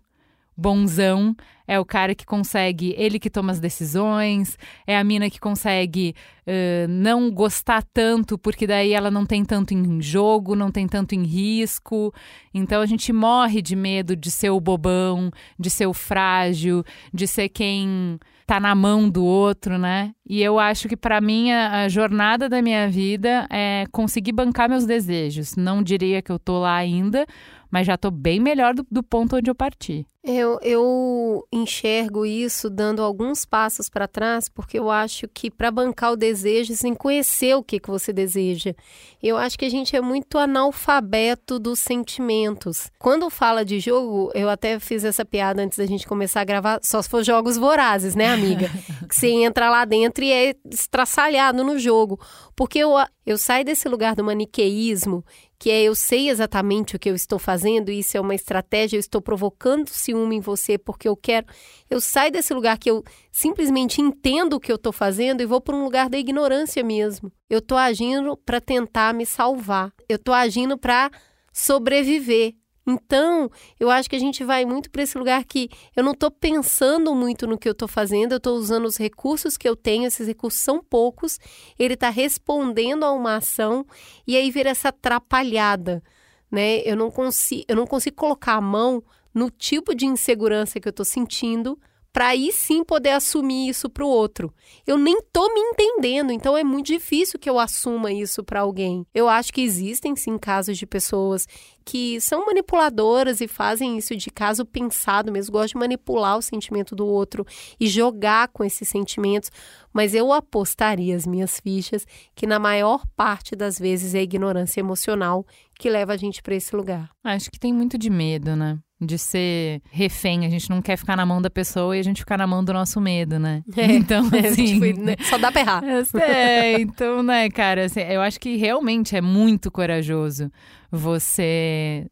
bonzão 0.61 1.35
é 1.67 1.79
o 1.79 1.85
cara 1.85 2.17
que 2.17 2.27
consegue, 2.27 2.95
ele 2.99 3.21
que 3.21 3.31
toma 3.31 3.53
as 3.53 3.61
decisões, 3.61 4.59
é 4.85 4.99
a 4.99 5.05
mina 5.05 5.31
que 5.31 5.39
consegue 5.39 6.17
uh, 6.45 6.89
não 6.89 7.31
gostar 7.31 7.85
tanto, 7.95 8.37
porque 8.37 8.67
daí 8.67 8.93
ela 8.93 9.09
não 9.09 9.25
tem 9.25 9.45
tanto 9.45 9.73
em 9.73 10.03
jogo, 10.03 10.57
não 10.57 10.73
tem 10.73 10.89
tanto 10.89 11.15
em 11.15 11.23
risco. 11.23 12.13
Então 12.53 12.83
a 12.83 12.87
gente 12.87 13.13
morre 13.13 13.63
de 13.63 13.77
medo 13.77 14.17
de 14.17 14.33
ser 14.33 14.51
o 14.51 14.61
bobão, 14.61 15.31
de 15.57 15.71
ser 15.71 15.87
o 15.87 15.95
frágil, 15.95 16.83
de 17.15 17.29
ser 17.29 17.49
quem 17.49 18.19
tá 18.51 18.59
na 18.59 18.75
mão 18.75 19.09
do 19.09 19.25
outro, 19.25 19.79
né? 19.79 20.13
E 20.29 20.43
eu 20.43 20.59
acho 20.59 20.89
que 20.89 20.97
para 20.97 21.21
mim 21.21 21.53
a, 21.53 21.83
a, 21.83 21.89
jornada 21.89 22.49
da 22.49 22.61
minha 22.61 22.89
vida 22.89 23.47
é 23.49 23.85
conseguir 23.93 24.33
bancar 24.33 24.69
meus 24.69 24.85
desejos. 24.85 25.55
Não 25.55 25.85
diria 25.85 26.21
que 26.21 26.33
eu 26.33 26.39
tô 26.39 26.59
lá 26.59 26.75
ainda, 26.75 27.25
mas 27.71 27.87
já 27.87 27.97
tô 27.97 28.11
bem 28.11 28.41
melhor 28.41 28.75
do, 28.75 28.85
do 28.91 29.05
ponto 29.05 29.37
onde 29.37 29.49
eu 29.49 29.55
parti. 29.55 30.05
Eu, 30.23 30.59
eu 30.61 31.47
enxergo 31.51 32.27
isso 32.27 32.69
dando 32.69 33.03
alguns 33.03 33.47
passos 33.47 33.89
para 33.89 34.07
trás, 34.07 34.51
porque 34.51 34.79
eu 34.79 34.91
acho 34.91 35.27
que 35.27 35.51
para 35.51 35.71
bancar 35.71 36.13
o 36.13 36.17
desejo, 36.17 36.77
sem 36.77 36.95
conhecer 36.95 37.57
o 37.57 37.63
que, 37.63 37.81
que 37.81 37.89
você 37.89 38.13
deseja. 38.13 38.75
Eu 39.23 39.39
acho 39.39 39.59
que 39.59 39.65
a 39.65 39.71
gente 39.71 39.97
é 39.97 40.01
muito 40.03 40.37
analfabeto 40.37 41.59
dos 41.59 41.79
sentimentos. 41.79 42.91
Quando 42.99 43.31
fala 43.31 43.65
de 43.65 43.81
jogo, 43.81 44.31
eu 44.35 44.51
até 44.51 44.79
fiz 44.79 45.05
essa 45.05 45.25
piada 45.25 45.63
antes 45.63 45.79
da 45.79 45.87
gente 45.87 46.07
começar 46.07 46.43
a 46.43 46.45
gravar, 46.45 46.81
só 46.83 47.01
se 47.01 47.09
for 47.09 47.25
jogos 47.25 47.57
vorazes, 47.57 48.15
né, 48.15 48.31
amiga? 48.31 48.69
que 49.09 49.17
você 49.17 49.29
entra 49.29 49.71
lá 49.71 49.87
dentro 49.87 50.23
e 50.23 50.31
é 50.31 50.55
estraçalhado 50.71 51.65
no 51.65 51.79
jogo. 51.79 52.21
Porque 52.55 52.79
eu, 52.79 52.93
eu 53.25 53.39
saio 53.39 53.65
desse 53.65 53.89
lugar 53.89 54.15
do 54.15 54.23
maniqueísmo 54.23 55.25
que 55.61 55.71
é 55.71 55.83
eu 55.83 55.95
sei 55.95 56.31
exatamente 56.31 56.97
o 56.97 56.99
que 56.99 57.11
eu 57.11 57.15
estou 57.15 57.39
fazendo, 57.39 57.91
isso 57.91 58.17
é 58.17 58.21
uma 58.21 58.35
estratégia, 58.35 58.97
eu 58.97 59.01
estou 59.01 59.21
provocando 59.21 59.91
ciúme 60.11 60.37
em 60.37 60.41
você 60.41 60.77
porque 60.77 61.09
eu 61.09 61.17
quero. 61.17 61.47
Eu 61.89 62.01
saio 62.01 62.33
desse 62.33 62.53
lugar 62.53 62.79
que 62.79 62.91
eu 62.91 63.05
simplesmente 63.31 64.01
entendo 64.01 64.55
o 64.55 64.61
que 64.61 64.71
eu 64.71 64.77
estou 64.77 64.93
fazendo 64.93 65.41
e 65.41 65.47
vou 65.47 65.61
para 65.61 65.77
um 65.77 65.85
lugar 65.85 66.09
da 66.09 66.19
ignorância 66.19 66.83
mesmo. 66.83 67.33
Eu 67.49 67.59
estou 67.59 67.79
agindo 67.79 68.37
para 68.37 68.61
tentar 68.61 69.15
me 69.15 69.25
salvar, 69.25 69.93
eu 70.09 70.17
estou 70.17 70.35
agindo 70.35 70.77
para 70.77 71.11
sobreviver. 71.53 72.55
Então, 72.87 73.51
eu 73.79 73.91
acho 73.91 74.09
que 74.09 74.17
a 74.17 74.19
gente 74.19 74.43
vai 74.43 74.65
muito 74.65 74.91
para 74.91 75.03
esse 75.03 75.17
lugar 75.17 75.45
que 75.45 75.69
eu 75.95 76.03
não 76.03 76.13
estou 76.13 76.31
pensando 76.31 77.15
muito 77.15 77.47
no 77.47 77.59
que 77.59 77.69
eu 77.69 77.73
estou 77.73 77.87
fazendo, 77.87 78.33
eu 78.33 78.39
estou 78.39 78.57
usando 78.57 78.87
os 78.87 78.97
recursos 78.97 79.57
que 79.57 79.69
eu 79.69 79.77
tenho, 79.77 80.07
esses 80.07 80.27
recursos 80.27 80.61
são 80.61 80.83
poucos, 80.83 81.39
ele 81.79 81.95
está 81.95 82.09
respondendo 82.09 83.05
a 83.05 83.13
uma 83.13 83.37
ação 83.37 83.87
e 84.27 84.37
aí 84.37 84.51
vira 84.51 84.71
essa 84.71 84.89
atrapalhada, 84.89 86.03
né? 86.51 86.81
Eu 86.81 86.97
não 86.97 87.11
consigo, 87.11 87.65
eu 87.69 87.77
não 87.77 87.87
consigo 87.87 88.17
colocar 88.17 88.55
a 88.55 88.61
mão 88.61 89.05
no 89.35 89.51
tipo 89.51 89.95
de 89.95 90.07
insegurança 90.07 90.81
que 90.81 90.89
eu 90.89 90.91
estou 90.91 91.05
sentindo 91.05 91.79
para 92.13 92.29
aí 92.29 92.51
sim 92.53 92.83
poder 92.83 93.11
assumir 93.11 93.69
isso 93.69 93.89
para 93.89 94.05
o 94.05 94.09
outro. 94.09 94.53
Eu 94.87 94.99
nem 94.99 95.21
tô 95.33 95.47
me 95.55 95.61
entendendo, 95.61 96.33
então 96.33 96.57
é 96.57 96.65
muito 96.65 96.87
difícil 96.87 97.39
que 97.39 97.49
eu 97.49 97.59
assuma 97.59 98.13
isso 98.13 98.43
para 98.43 98.61
alguém. 98.61 99.07
Eu 99.15 99.29
acho 99.29 99.53
que 99.53 99.61
existem 99.61 100.17
sim 100.17 100.37
casos 100.37 100.77
de 100.77 100.87
pessoas 100.87 101.47
que 101.85 102.21
são 102.21 102.47
manipuladoras 102.47 103.41
e 103.41 103.49
fazem 103.49 103.97
isso 103.97 104.15
de 104.17 104.31
caso 104.31 104.65
pensado 104.65 105.33
mesmo, 105.33 105.53
gostam 105.53 105.79
de 105.79 105.87
manipular 105.87 106.37
o 106.37 106.43
sentimento 106.43 106.95
do 106.95 107.07
outro 107.07 107.45
e 107.79 107.87
jogar 107.87 108.49
com 108.49 108.65
esses 108.65 108.89
sentimentos, 108.89 109.51
mas 109.93 110.15
eu 110.15 110.33
apostaria 110.33 111.17
as 111.17 111.27
minhas 111.27 111.59
fichas 111.59 112.07
que 112.35 112.47
na 112.47 112.59
maior 112.59 113.07
parte 113.17 113.57
das 113.57 113.79
vezes 113.79 114.15
é 114.15 114.19
a 114.19 114.23
ignorância 114.23 114.81
emocional 114.81 115.47
que 115.79 115.89
leva 115.89 116.13
a 116.13 116.17
gente 116.17 116.43
para 116.43 116.55
esse 116.55 116.75
lugar. 116.77 117.11
Acho 117.25 117.51
que 117.51 117.59
tem 117.59 117.73
muito 117.73 117.97
de 117.97 118.11
medo, 118.11 118.55
né? 118.55 118.79
De 119.01 119.17
ser 119.19 119.81
refém. 119.91 120.45
A 120.45 120.49
gente 120.51 120.69
não 120.69 120.83
quer 120.83 120.97
ficar 120.97 121.17
na 121.17 121.25
mão 121.25 121.41
da 121.41 121.49
pessoa 121.49 121.97
e 121.97 122.01
a 122.01 122.03
gente 122.03 122.21
ficar 122.21 122.37
na 122.37 122.47
mão 122.47 122.63
do 122.63 122.73
nosso 122.73 123.01
medo, 123.01 123.39
né? 123.39 123.63
É, 123.81 123.93
então, 123.93 124.29
é, 124.35 124.49
assim. 124.49 124.93
né, 124.93 125.17
só 125.23 125.39
dá 125.39 125.51
pra 125.51 125.61
errar. 125.63 125.83
Eu 125.83 126.05
sei, 126.05 126.83
então, 126.83 127.23
né, 127.23 127.49
cara, 127.49 127.87
assim, 127.87 128.01
eu 128.01 128.21
acho 128.21 128.39
que 128.39 128.57
realmente 128.57 129.17
é 129.17 129.21
muito 129.23 129.71
corajoso 129.71 130.53
você 130.91 132.07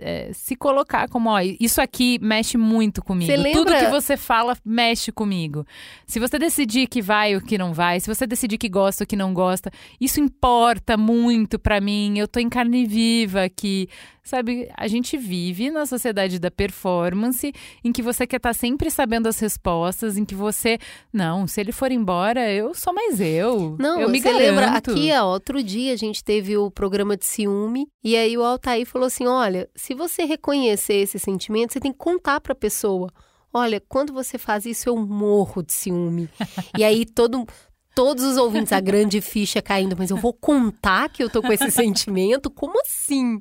é, 0.00 0.30
se 0.32 0.54
colocar 0.54 1.08
como, 1.08 1.30
ó, 1.30 1.40
isso 1.40 1.80
aqui 1.80 2.18
mexe 2.22 2.56
muito 2.56 3.02
comigo. 3.02 3.32
Tudo 3.52 3.72
que 3.74 3.86
você 3.86 4.16
fala 4.16 4.56
mexe 4.64 5.10
comigo. 5.10 5.66
Se 6.06 6.20
você 6.20 6.38
decidir 6.38 6.86
que 6.86 7.02
vai 7.02 7.34
ou 7.34 7.40
que 7.40 7.58
não 7.58 7.72
vai, 7.72 8.00
se 8.00 8.12
você 8.12 8.26
decidir 8.26 8.58
que 8.58 8.68
gosta 8.68 9.02
ou 9.02 9.06
que 9.06 9.16
não 9.16 9.34
gosta, 9.34 9.70
isso 10.00 10.20
importa 10.20 10.96
muito 10.96 11.58
pra 11.58 11.80
mim. 11.80 12.18
Eu 12.18 12.28
tô 12.28 12.38
em 12.38 12.48
carne 12.48 12.86
viva 12.86 13.42
aqui. 13.42 13.88
Sabe, 14.24 14.70
a 14.76 14.86
gente 14.86 15.16
vive 15.16 15.68
na 15.68 15.84
sociedade 15.84 16.38
da 16.38 16.48
performance, 16.48 17.52
em 17.82 17.90
que 17.90 18.00
você 18.00 18.24
quer 18.24 18.36
estar 18.36 18.54
sempre 18.54 18.88
sabendo 18.88 19.26
as 19.26 19.40
respostas, 19.40 20.16
em 20.16 20.24
que 20.24 20.32
você, 20.32 20.78
não, 21.12 21.44
se 21.48 21.60
ele 21.60 21.72
for 21.72 21.90
embora, 21.90 22.48
eu 22.48 22.72
sou 22.72 22.94
mais 22.94 23.20
eu. 23.20 23.76
Não, 23.80 24.00
eu 24.00 24.08
me 24.08 24.20
você 24.20 24.32
lembra, 24.32 24.66
aqui, 24.76 25.10
ó, 25.12 25.26
outro 25.26 25.60
dia 25.60 25.92
a 25.92 25.96
gente 25.96 26.22
teve 26.22 26.56
o 26.56 26.70
programa 26.70 27.16
de 27.16 27.26
ciúme, 27.26 27.88
e 28.04 28.16
aí 28.16 28.38
o 28.38 28.44
Altair 28.44 28.86
falou 28.86 29.06
assim: 29.06 29.26
olha, 29.26 29.68
se 29.74 29.94
você 29.94 30.24
reconhecer 30.24 30.94
esse 30.94 31.18
sentimento, 31.18 31.72
você 31.72 31.80
tem 31.80 31.92
que 31.92 31.98
contar 31.98 32.40
pra 32.40 32.54
pessoa. 32.54 33.10
Olha, 33.52 33.82
quando 33.86 34.12
você 34.12 34.38
faz 34.38 34.64
isso, 34.64 34.88
eu 34.88 34.96
morro 34.96 35.62
de 35.62 35.72
ciúme. 35.72 36.28
e 36.78 36.84
aí 36.84 37.04
todo. 37.04 37.46
Todos 37.94 38.24
os 38.24 38.38
ouvintes, 38.38 38.72
a 38.72 38.80
grande 38.80 39.20
ficha 39.20 39.60
caindo, 39.60 39.94
mas 39.98 40.10
eu 40.10 40.16
vou 40.16 40.32
contar 40.32 41.10
que 41.10 41.22
eu 41.22 41.28
tô 41.28 41.42
com 41.42 41.52
esse 41.52 41.68
sentimento? 41.70 42.50
Como 42.50 42.80
assim? 42.80 43.38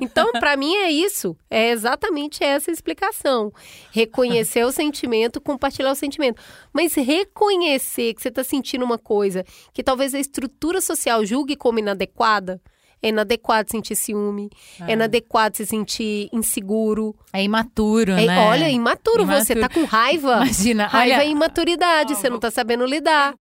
Então, 0.00 0.32
pra 0.32 0.56
mim 0.56 0.74
é 0.74 0.90
isso. 0.90 1.36
É 1.50 1.68
exatamente 1.68 2.42
essa 2.42 2.70
a 2.70 2.72
explicação. 2.72 3.52
Reconhecer 3.92 4.64
o 4.64 4.72
sentimento, 4.72 5.38
compartilhar 5.38 5.92
o 5.92 5.94
sentimento. 5.94 6.40
Mas 6.72 6.94
reconhecer 6.94 8.14
que 8.14 8.22
você 8.22 8.30
tá 8.30 8.42
sentindo 8.42 8.86
uma 8.86 8.96
coisa 8.96 9.44
que 9.70 9.82
talvez 9.82 10.14
a 10.14 10.18
estrutura 10.18 10.80
social 10.80 11.22
julgue 11.26 11.54
como 11.54 11.78
inadequada. 11.78 12.58
É 13.02 13.08
inadequado 13.08 13.70
sentir 13.70 13.96
ciúme, 13.96 14.50
é, 14.86 14.92
inadequado 14.92 15.56
se 15.56 15.64
sentir 15.66 16.28
inseguro. 16.32 17.14
É 17.32 17.42
imaturo, 17.42 18.12
É- 18.12 18.26
né? 18.26 18.38
olha, 18.46 18.68
imaturo, 18.68 19.24
você 19.24 19.54
Imaturo. 19.54 19.60
tá 19.60 19.68
com 19.68 19.84
raiva. 19.84 20.36
Imagina, 20.36 20.86
Raiva 20.86 21.14
olha, 21.16 21.24
é 21.24 21.28
imaturidade, 21.30 22.14
você 22.14 22.28
não 22.28 22.38
tá 22.38 22.50
sabendo 22.50 22.84
lidar. 22.84 23.34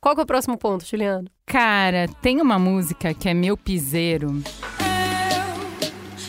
Qual 0.00 0.14
que 0.14 0.20
é 0.20 0.24
o 0.24 0.26
próximo 0.26 0.58
ponto, 0.58 0.84
Juliano? 0.84 1.28
cara, 1.46 2.08
tem 2.20 2.40
uma 2.40 2.58
música 2.58 3.14
que 3.14 3.28
é 3.28 3.34
meu 3.34 3.56
piseiro. 3.56 4.42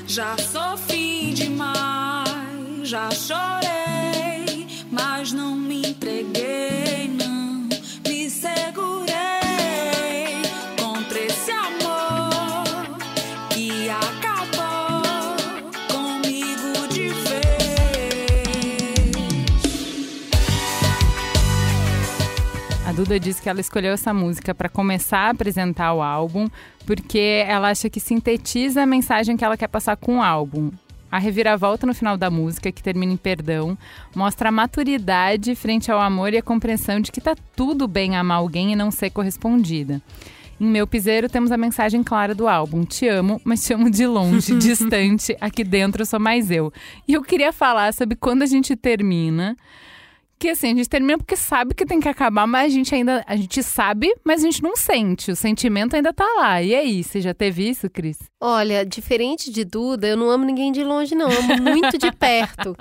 Já 0.07 0.37
sofri 0.37 1.33
demais, 1.33 2.29
já 2.83 3.09
chorei, 3.11 3.64
Duda 23.05 23.19
disse 23.19 23.39
que 23.39 23.47
ela 23.47 23.61
escolheu 23.61 23.93
essa 23.93 24.11
música 24.11 24.55
para 24.55 24.67
começar 24.67 25.27
a 25.27 25.29
apresentar 25.29 25.93
o 25.93 26.01
álbum, 26.01 26.47
porque 26.87 27.45
ela 27.47 27.69
acha 27.69 27.87
que 27.87 27.99
sintetiza 27.99 28.81
a 28.81 28.85
mensagem 28.85 29.37
que 29.37 29.45
ela 29.45 29.55
quer 29.55 29.67
passar 29.67 29.95
com 29.95 30.17
o 30.17 30.23
álbum. 30.23 30.71
A 31.11 31.19
reviravolta 31.19 31.85
no 31.85 31.93
final 31.93 32.17
da 32.17 32.31
música, 32.31 32.71
que 32.71 32.81
termina 32.81 33.13
em 33.13 33.17
perdão, 33.17 33.77
mostra 34.15 34.49
a 34.49 34.51
maturidade 34.51 35.53
frente 35.53 35.91
ao 35.91 36.01
amor 36.01 36.33
e 36.33 36.37
a 36.37 36.41
compreensão 36.41 36.99
de 36.99 37.11
que 37.11 37.21
tá 37.21 37.35
tudo 37.55 37.87
bem 37.87 38.15
amar 38.15 38.39
alguém 38.39 38.73
e 38.73 38.75
não 38.75 38.89
ser 38.89 39.11
correspondida. 39.11 40.01
Em 40.59 40.65
Meu 40.65 40.87
Piseiro 40.87 41.29
temos 41.29 41.51
a 41.51 41.57
mensagem 41.57 42.01
clara 42.01 42.33
do 42.33 42.47
álbum: 42.47 42.83
Te 42.83 43.07
amo, 43.07 43.39
mas 43.43 43.63
te 43.63 43.71
amo 43.71 43.87
de 43.87 44.07
longe, 44.07 44.57
distante, 44.57 45.37
aqui 45.39 45.63
dentro 45.63 46.03
sou 46.07 46.19
mais 46.19 46.49
eu. 46.49 46.73
E 47.07 47.13
eu 47.13 47.21
queria 47.21 47.53
falar 47.53 47.93
sobre 47.93 48.15
quando 48.15 48.41
a 48.41 48.47
gente 48.47 48.75
termina. 48.75 49.55
Que 50.37 50.49
assim, 50.49 50.73
a 50.73 50.75
gente 50.75 50.89
termina 50.89 51.17
porque 51.17 51.35
sabe 51.35 51.73
que 51.73 51.85
tem 51.85 51.99
que 51.99 52.09
acabar, 52.09 52.45
mas 52.45 52.71
a 52.71 52.75
gente 52.75 52.93
ainda. 52.93 53.23
A 53.25 53.35
gente 53.35 53.63
sabe, 53.63 54.13
mas 54.23 54.41
a 54.41 54.45
gente 54.45 54.61
não 54.61 54.75
sente. 54.75 55.31
O 55.31 55.35
sentimento 55.35 55.95
ainda 55.95 56.13
tá 56.13 56.25
lá. 56.37 56.61
E 56.61 56.75
aí, 56.75 57.03
você 57.03 57.21
já 57.21 57.33
teve 57.33 57.69
isso, 57.69 57.89
Cris? 57.89 58.17
Olha, 58.41 58.85
diferente 58.85 59.49
de 59.49 59.63
Duda, 59.63 60.07
eu 60.07 60.17
não 60.17 60.29
amo 60.29 60.43
ninguém 60.45 60.71
de 60.71 60.83
longe, 60.83 61.15
não. 61.15 61.31
Eu 61.31 61.39
amo 61.39 61.61
muito 61.61 61.97
de 61.97 62.11
perto. 62.11 62.75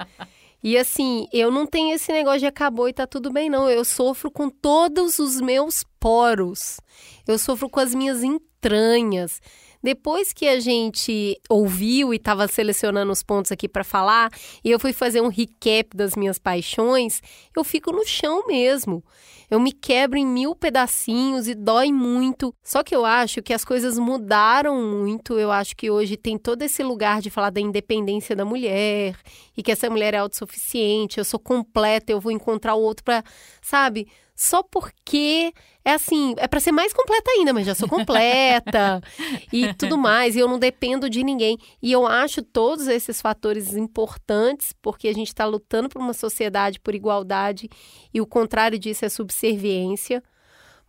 E 0.65 0.79
assim, 0.79 1.27
eu 1.31 1.51
não 1.51 1.67
tenho 1.67 1.95
esse 1.95 2.11
negócio 2.11 2.41
de 2.41 2.47
acabou 2.47 2.89
e 2.89 2.93
tá 2.95 3.07
tudo 3.07 3.31
bem, 3.31 3.51
não. 3.51 3.69
Eu 3.69 3.85
sofro 3.85 4.31
com 4.31 4.49
todos 4.49 5.19
os 5.19 5.39
meus 5.39 5.85
poros. 6.01 6.81
Eu 7.29 7.39
sofro 7.39 7.69
com 7.69 7.81
as 7.81 7.95
minhas 7.95 8.23
entranhas. 8.23 9.43
Depois 9.85 10.33
que 10.33 10.49
a 10.49 10.59
gente 10.61 11.39
ouviu 11.47 12.15
e 12.15 12.17
estava 12.17 12.49
selecionando 12.49 13.13
os 13.13 13.23
pontos 13.23 13.53
aqui 13.53 13.69
para 13.69 13.85
falar, 13.85 14.31
e 14.65 14.71
eu 14.71 14.81
fui 14.81 14.95
fazer 14.95 15.21
um 15.21 15.29
recap 15.29 15.95
das 15.95 16.17
minhas 16.17 16.39
paixões, 16.39 17.21
eu 17.55 17.63
fico 17.63 17.93
no 17.93 18.03
chão 18.07 18.47
mesmo. 18.47 19.05
Eu 19.51 19.61
me 19.61 19.73
quebro 19.73 20.19
em 20.19 20.25
mil 20.25 20.55
pedacinhos 20.55 21.47
e 21.47 21.55
dói 21.55 21.93
muito. 21.93 22.55
Só 22.63 22.83
que 22.83 22.97
eu 22.97 23.05
acho 23.05 23.43
que 23.43 23.53
as 23.53 23.63
coisas 23.63 23.99
mudaram 23.99 24.83
muito. 24.83 25.39
Eu 25.39 25.53
acho 25.53 25.77
que 25.77 25.91
hoje 25.91 26.17
tem 26.17 26.39
todo 26.39 26.63
esse 26.63 26.83
lugar 26.83 27.21
de 27.21 27.29
falar 27.29 27.51
da 27.51 27.61
independência 27.61 28.35
da 28.35 28.45
mulher 28.47 29.15
e 29.55 29.63
que 29.63 29.71
essa 29.71 29.91
mulher 29.91 30.15
é 30.15 30.17
autossuficiente, 30.17 31.19
eu 31.19 31.27
sou 31.27 31.39
completa, 31.39 32.11
eu 32.11 32.21
vou 32.21 32.33
encontrar 32.33 32.75
o 32.75 32.81
outro 32.81 33.05
para, 33.05 33.23
sabe? 33.61 34.09
Só 34.37 34.65
porque 34.65 35.53
é 35.85 35.93
assim, 35.93 36.35
é 36.39 36.49
para 36.49 36.59
ser 36.59 36.73
mais 36.73 36.93
completa 36.93 37.31
ainda, 37.31 37.53
mas 37.53 37.67
já 37.67 37.75
sou 37.75 37.89
completa 37.89 39.01
e 39.53 39.73
tudo 39.79 39.97
mais, 39.97 40.35
e 40.35 40.41
eu 40.41 40.49
não 40.49 40.59
dependo 40.59 41.09
de 41.09 41.23
ninguém. 41.23 41.57
E 41.81 41.93
eu 41.93 42.05
acho 42.07 42.43
todos 42.43 42.89
esses 42.89 43.21
fatores 43.21 43.75
importantes, 43.75 44.73
porque 44.83 45.07
a 45.07 45.13
gente 45.13 45.29
está 45.29 45.45
lutando 45.45 45.89
por 45.89 46.01
uma 46.01 46.13
sociedade 46.13 46.81
por 46.81 46.95
igualdade 46.95 47.69
e 48.13 48.21
o 48.21 48.27
contrário 48.27 48.79
disso 48.79 49.05
é 49.05 49.09
subserviência. 49.09 50.23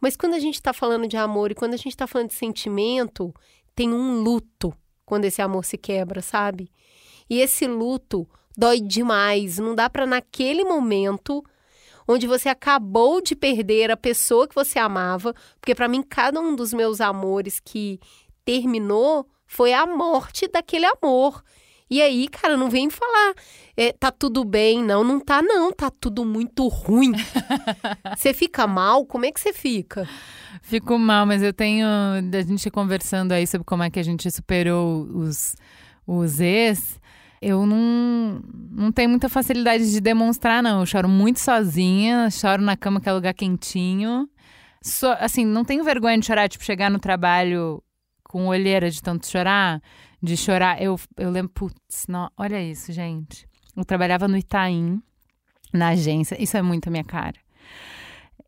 Mas 0.02 0.18
quando 0.18 0.34
a 0.34 0.40
gente 0.40 0.56
está 0.56 0.74
falando 0.74 1.08
de 1.08 1.18
amor 1.18 1.52
e 1.52 1.56
quando 1.56 1.76
a 1.76 1.78
gente 1.78 1.90
está 1.90 2.08
falando 2.08 2.30
de 2.30 2.36
sentimento, 2.36 3.34
tem 3.76 3.94
um 3.94 4.22
luto 4.24 4.74
quando 5.06 5.26
esse 5.26 5.42
amor 5.42 5.66
se 5.66 5.78
quebra, 5.78 6.22
sabe? 6.22 6.72
E 7.30 7.40
esse 7.40 7.68
luto 7.68 8.28
dói 8.58 8.80
demais. 8.80 9.60
Não 9.60 9.76
dá 9.76 9.90
para 9.90 10.06
naquele 10.06 10.64
momento 10.64 11.44
onde 12.08 12.28
você 12.28 12.50
acabou 12.50 13.22
de 13.22 13.36
perder 13.36 13.92
a 13.92 13.98
pessoa 13.98 14.48
que 14.48 14.56
você 14.56 14.80
amava, 14.80 15.34
porque 15.60 15.76
para 15.76 15.88
mim 15.88 16.04
cada 16.04 16.40
um 16.40 16.56
dos 16.56 16.74
meus 16.74 17.02
amores 17.02 17.60
que 17.60 18.00
terminou 18.44 19.28
foi 19.46 19.74
a 19.74 19.86
morte 19.86 20.48
daquele 20.48 20.86
amor. 20.86 21.44
E 21.88 22.02
aí, 22.02 22.28
cara, 22.28 22.58
não 22.58 22.68
vem 22.68 22.90
falar, 22.90 23.36
é, 23.78 23.92
tá 23.92 24.12
tudo 24.12 24.44
bem, 24.44 24.84
não, 24.84 25.04
não 25.04 25.20
tá 25.20 25.42
não, 25.42 25.72
tá 25.72 25.92
tudo 25.92 26.26
muito 26.26 26.68
ruim. 26.68 27.12
Você 28.18 28.34
fica 28.34 28.66
mal? 28.66 29.06
Como 29.06 29.26
é 29.26 29.32
que 29.32 29.40
você 29.40 29.54
fica? 29.54 30.10
Fico 30.64 30.98
mal, 30.98 31.28
mas 31.28 31.44
eu 31.44 31.54
tenho. 31.54 31.86
A 31.88 32.42
gente 32.42 32.72
conversando 32.72 33.34
aí 33.34 33.46
sobre 33.46 33.66
como 33.66 33.84
é 33.84 33.90
que 33.92 34.00
a 34.00 34.04
gente 34.04 34.30
superou 34.32 35.04
os, 35.14 35.56
os 36.08 36.40
ex. 36.40 37.00
Eu 37.48 37.64
não, 37.64 38.42
não 38.72 38.92
tenho 38.92 39.08
muita 39.08 39.30
facilidade 39.30 39.92
de 39.92 40.02
demonstrar, 40.02 40.64
não. 40.64 40.80
Eu 40.80 40.86
choro 40.88 41.08
muito 41.08 41.40
sozinha, 41.40 42.28
choro 42.32 42.60
na 42.64 42.76
cama, 42.76 43.00
que 43.00 43.08
é 43.08 43.14
lugar 43.14 43.36
quentinho. 43.36 44.28
Só, 44.82 45.16
assim, 45.20 45.46
não 45.46 45.64
tenho 45.64 45.84
vergonha 45.84 46.18
de 46.18 46.26
chorar, 46.26 46.50
tipo, 46.50 46.64
chegar 46.64 46.90
no 46.90 46.98
trabalho 46.98 47.84
com 48.24 48.48
olheira 48.48 48.90
de 48.90 49.00
tanto 49.00 49.28
chorar, 49.28 49.80
de 50.20 50.36
chorar. 50.36 50.82
Eu, 50.82 51.00
eu 51.18 51.30
lembro, 51.30 51.52
putz, 51.54 52.08
não, 52.08 52.32
olha 52.36 52.60
isso, 52.60 52.92
gente. 52.92 53.48
Eu 53.78 53.86
trabalhava 53.86 54.28
no 54.28 54.38
Itaim, 54.38 55.00
na 55.72 55.90
agência, 55.90 56.42
isso 56.42 56.58
é 56.58 56.64
muito 56.64 56.88
a 56.88 56.92
minha 56.92 57.04
cara. 57.04 57.38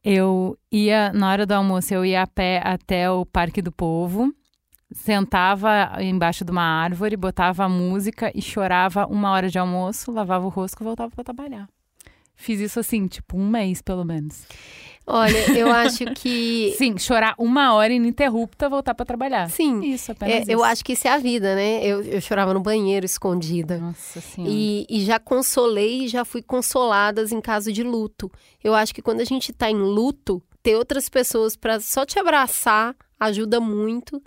Eu 0.03 0.57
ia, 0.71 1.13
na 1.13 1.29
hora 1.29 1.45
do 1.45 1.51
almoço, 1.51 1.93
eu 1.93 2.03
ia 2.03 2.23
a 2.23 2.27
pé 2.27 2.63
até 2.65 3.11
o 3.11 3.27
Parque 3.27 3.61
do 3.61 3.71
Povo, 3.71 4.33
sentava 4.91 5.91
embaixo 6.01 6.43
de 6.45 6.51
uma 6.51 6.63
árvore, 6.63 7.15
botava 7.17 7.65
a 7.65 7.69
música 7.69 8.31
e 8.33 8.41
chorava 8.41 9.05
uma 9.07 9.31
hora 9.31 9.49
de 9.49 9.59
almoço, 9.59 10.11
lavava 10.11 10.45
o 10.45 10.49
rosto 10.49 10.81
e 10.81 10.83
voltava 10.83 11.11
para 11.11 11.23
trabalhar. 11.23 11.67
Fiz 12.35 12.59
isso 12.59 12.79
assim, 12.79 13.07
tipo, 13.07 13.35
um 13.37 13.47
mês 13.49 13.81
pelo 13.81 14.05
menos. 14.05 14.45
Olha, 15.05 15.57
eu 15.57 15.71
acho 15.73 16.05
que. 16.13 16.75
Sim, 16.77 16.97
chorar 16.97 17.33
uma 17.39 17.73
hora 17.73 17.91
ininterrupta, 17.91 18.69
voltar 18.69 18.93
para 18.93 19.05
trabalhar. 19.05 19.49
Sim. 19.49 19.79
Isso, 19.81 20.11
apenas 20.11 20.35
É, 20.35 20.41
isso. 20.41 20.51
eu 20.51 20.63
acho 20.63 20.85
que 20.85 20.93
isso 20.93 21.07
é 21.07 21.11
a 21.11 21.17
vida, 21.17 21.55
né? 21.55 21.83
Eu, 21.83 22.01
eu 22.03 22.21
chorava 22.21 22.53
no 22.53 22.59
banheiro 22.59 23.05
escondida. 23.05 23.77
Nossa 23.79 24.21
senhora. 24.21 24.53
E, 24.53 24.85
e 24.89 25.03
já 25.03 25.19
consolei 25.19 26.03
e 26.03 26.07
já 26.07 26.23
fui 26.23 26.41
consoladas 26.43 27.31
em 27.31 27.41
caso 27.41 27.71
de 27.73 27.81
luto. 27.83 28.31
Eu 28.63 28.75
acho 28.75 28.93
que 28.93 29.01
quando 29.01 29.21
a 29.21 29.25
gente 29.25 29.51
tá 29.51 29.71
em 29.71 29.77
luto, 29.77 30.43
ter 30.61 30.75
outras 30.75 31.09
pessoas 31.09 31.55
para 31.55 31.79
só 31.79 32.05
te 32.05 32.19
abraçar 32.19 32.93
ajuda 33.19 33.59
muito. 33.59 34.21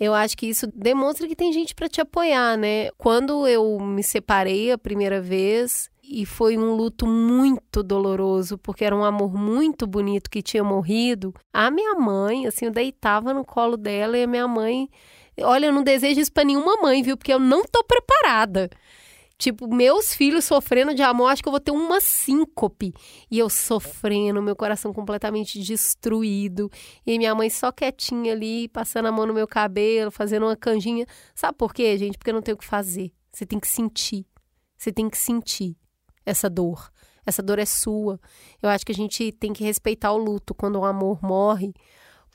Eu 0.00 0.14
acho 0.14 0.34
que 0.34 0.46
isso 0.46 0.66
demonstra 0.74 1.28
que 1.28 1.36
tem 1.36 1.52
gente 1.52 1.74
para 1.74 1.86
te 1.86 2.00
apoiar, 2.00 2.56
né? 2.56 2.90
Quando 2.96 3.46
eu 3.46 3.78
me 3.78 4.02
separei 4.02 4.72
a 4.72 4.78
primeira 4.78 5.20
vez, 5.20 5.90
e 6.02 6.26
foi 6.26 6.56
um 6.56 6.74
luto 6.74 7.06
muito 7.06 7.82
doloroso, 7.82 8.58
porque 8.58 8.84
era 8.84 8.96
um 8.96 9.04
amor 9.04 9.32
muito 9.32 9.86
bonito 9.86 10.30
que 10.30 10.42
tinha 10.42 10.64
morrido. 10.64 11.32
A 11.52 11.70
minha 11.70 11.94
mãe, 11.94 12.46
assim, 12.46 12.64
eu 12.64 12.72
deitava 12.72 13.32
no 13.32 13.44
colo 13.44 13.76
dela 13.76 14.18
e 14.18 14.24
a 14.24 14.26
minha 14.26 14.48
mãe. 14.48 14.88
Olha, 15.40 15.66
eu 15.66 15.72
não 15.72 15.84
desejo 15.84 16.18
isso 16.18 16.32
pra 16.32 16.44
nenhuma 16.44 16.76
mãe, 16.82 17.02
viu? 17.02 17.16
Porque 17.16 17.32
eu 17.32 17.38
não 17.38 17.62
tô 17.64 17.84
preparada. 17.84 18.68
Tipo, 19.40 19.74
meus 19.74 20.14
filhos 20.14 20.44
sofrendo 20.44 20.94
de 20.94 21.02
amor, 21.02 21.28
acho 21.28 21.42
que 21.42 21.48
eu 21.48 21.52
vou 21.52 21.60
ter 21.60 21.70
uma 21.70 21.98
síncope. 21.98 22.92
E 23.30 23.38
eu 23.38 23.48
sofrendo, 23.48 24.42
meu 24.42 24.54
coração 24.54 24.92
completamente 24.92 25.58
destruído. 25.58 26.70
E 27.06 27.16
minha 27.16 27.34
mãe 27.34 27.48
só 27.48 27.72
quietinha 27.72 28.34
ali, 28.34 28.68
passando 28.68 29.06
a 29.06 29.12
mão 29.12 29.24
no 29.24 29.32
meu 29.32 29.48
cabelo, 29.48 30.10
fazendo 30.10 30.44
uma 30.44 30.54
canjinha. 30.54 31.06
Sabe 31.34 31.56
por 31.56 31.72
quê, 31.72 31.96
gente? 31.96 32.18
Porque 32.18 32.28
eu 32.28 32.34
não 32.34 32.42
tenho 32.42 32.54
o 32.54 32.58
que 32.58 32.66
fazer. 32.66 33.14
Você 33.32 33.46
tem 33.46 33.58
que 33.58 33.66
sentir. 33.66 34.26
Você 34.76 34.92
tem 34.92 35.08
que 35.08 35.16
sentir 35.16 35.74
essa 36.26 36.50
dor. 36.50 36.90
Essa 37.24 37.42
dor 37.42 37.58
é 37.58 37.64
sua. 37.64 38.20
Eu 38.60 38.68
acho 38.68 38.84
que 38.84 38.92
a 38.92 38.94
gente 38.94 39.32
tem 39.32 39.54
que 39.54 39.64
respeitar 39.64 40.12
o 40.12 40.18
luto 40.18 40.54
quando 40.54 40.78
o 40.78 40.84
amor 40.84 41.18
morre. 41.22 41.72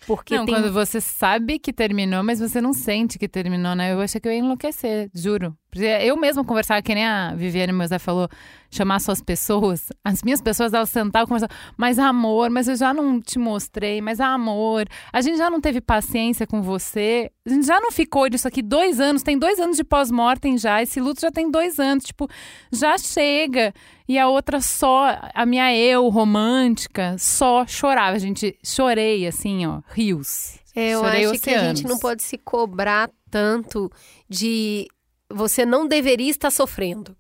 Porque 0.07 0.35
não, 0.35 0.45
tem... 0.45 0.55
quando 0.55 0.73
você 0.73 0.99
sabe 0.99 1.59
que 1.59 1.71
terminou, 1.71 2.23
mas 2.23 2.39
você 2.39 2.59
não 2.59 2.73
sente 2.73 3.19
que 3.19 3.27
terminou, 3.27 3.75
né? 3.75 3.93
Eu 3.93 4.01
achei 4.01 4.19
que 4.19 4.27
eu 4.27 4.31
ia 4.31 4.39
enlouquecer, 4.39 5.09
juro. 5.13 5.55
Eu 5.75 6.15
mesma 6.15 6.43
conversava, 6.43 6.81
que 6.81 6.95
nem 6.95 7.05
a 7.05 7.33
Viviane 7.35 7.87
Zé 7.87 7.99
falou, 7.99 8.29
chamar 8.71 8.99
suas 8.99 9.21
pessoas. 9.21 9.89
As 10.03 10.23
minhas 10.23 10.41
pessoas, 10.41 10.73
elas 10.73 10.89
sentavam 10.89 11.25
e 11.25 11.27
conversavam. 11.27 11.55
Mas 11.77 11.99
amor, 11.99 12.49
mas 12.49 12.67
eu 12.67 12.75
já 12.75 12.93
não 12.93 13.19
te 13.19 13.37
mostrei, 13.37 13.99
mas 14.01 14.19
amor, 14.19 14.87
a 15.11 15.21
gente 15.21 15.37
já 15.37 15.49
não 15.49 15.59
teve 15.59 15.81
paciência 15.81 16.47
com 16.47 16.61
você. 16.61 17.29
A 17.45 17.49
gente 17.49 17.65
já 17.65 17.79
não 17.79 17.91
ficou 17.91 18.29
disso 18.29 18.47
aqui 18.47 18.61
dois 18.61 18.99
anos, 18.99 19.21
tem 19.23 19.37
dois 19.37 19.59
anos 19.59 19.75
de 19.77 19.83
pós-mortem 19.83 20.57
já. 20.57 20.81
Esse 20.81 20.99
luto 21.01 21.21
já 21.21 21.31
tem 21.31 21.51
dois 21.51 21.79
anos. 21.79 22.05
Tipo, 22.05 22.29
já 22.71 22.97
chega. 22.97 23.73
E 24.07 24.17
a 24.19 24.27
outra 24.27 24.61
só, 24.61 25.19
a 25.33 25.45
minha 25.45 25.75
eu 25.75 26.07
romântica, 26.09 27.15
só 27.17 27.65
chorava. 27.65 28.15
A 28.15 28.19
gente 28.19 28.57
chorei 28.63 29.27
assim, 29.27 29.65
ó, 29.65 29.81
rios. 29.93 30.59
Eu 30.75 30.99
Chorei 30.99 31.25
acho 31.25 31.41
que 31.41 31.49
a 31.49 31.53
oceanos. 31.53 31.79
gente 31.79 31.89
não 31.89 31.97
pode 31.97 32.21
se 32.21 32.37
cobrar 32.37 33.09
tanto 33.31 33.89
de 34.29 34.87
você 35.31 35.65
não 35.65 35.87
deveria 35.87 36.29
estar 36.29 36.51
sofrendo, 36.51 37.15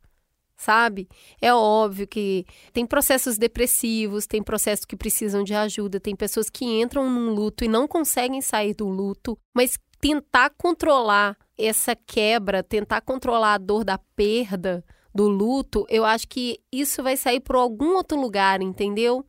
sabe? 0.55 1.07
É 1.41 1.53
óbvio 1.53 2.07
que 2.07 2.45
tem 2.71 2.85
processos 2.85 3.37
depressivos, 3.37 4.25
tem 4.27 4.41
processos 4.43 4.85
que 4.85 4.95
precisam 4.95 5.43
de 5.43 5.53
ajuda, 5.53 5.99
tem 5.99 6.15
pessoas 6.15 6.49
que 6.49 6.65
entram 6.65 7.09
num 7.09 7.33
luto 7.33 7.63
e 7.63 7.67
não 7.67 7.87
conseguem 7.87 8.41
sair 8.41 8.73
do 8.73 8.87
luto, 8.87 9.37
mas 9.53 9.77
tentar 9.99 10.51
controlar 10.51 11.37
essa 11.57 11.95
quebra, 11.95 12.61
tentar 12.61 13.01
controlar 13.01 13.55
a 13.55 13.57
dor 13.57 13.83
da 13.83 13.97
perda, 13.97 14.83
do 15.15 15.29
luto, 15.29 15.85
eu 15.89 16.03
acho 16.03 16.27
que 16.27 16.59
isso 16.69 17.01
vai 17.01 17.15
sair 17.15 17.39
por 17.39 17.55
algum 17.55 17.95
outro 17.95 18.19
lugar, 18.19 18.61
entendeu? 18.61 19.25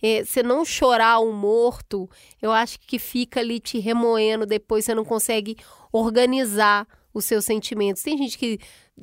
É, 0.00 0.24
você 0.24 0.44
não 0.44 0.64
chorar 0.64 1.18
o 1.18 1.32
morto, 1.32 2.08
eu 2.40 2.52
acho 2.52 2.78
que 2.78 3.00
fica 3.00 3.40
ali 3.40 3.58
te 3.58 3.80
remoendo, 3.80 4.46
depois 4.46 4.84
você 4.84 4.94
não 4.94 5.04
consegue 5.04 5.56
organizar 5.92 6.86
os 7.14 7.24
seus 7.24 7.44
sentimentos. 7.44 8.02
Tem 8.02 8.18
gente 8.18 8.36
que 8.36 8.58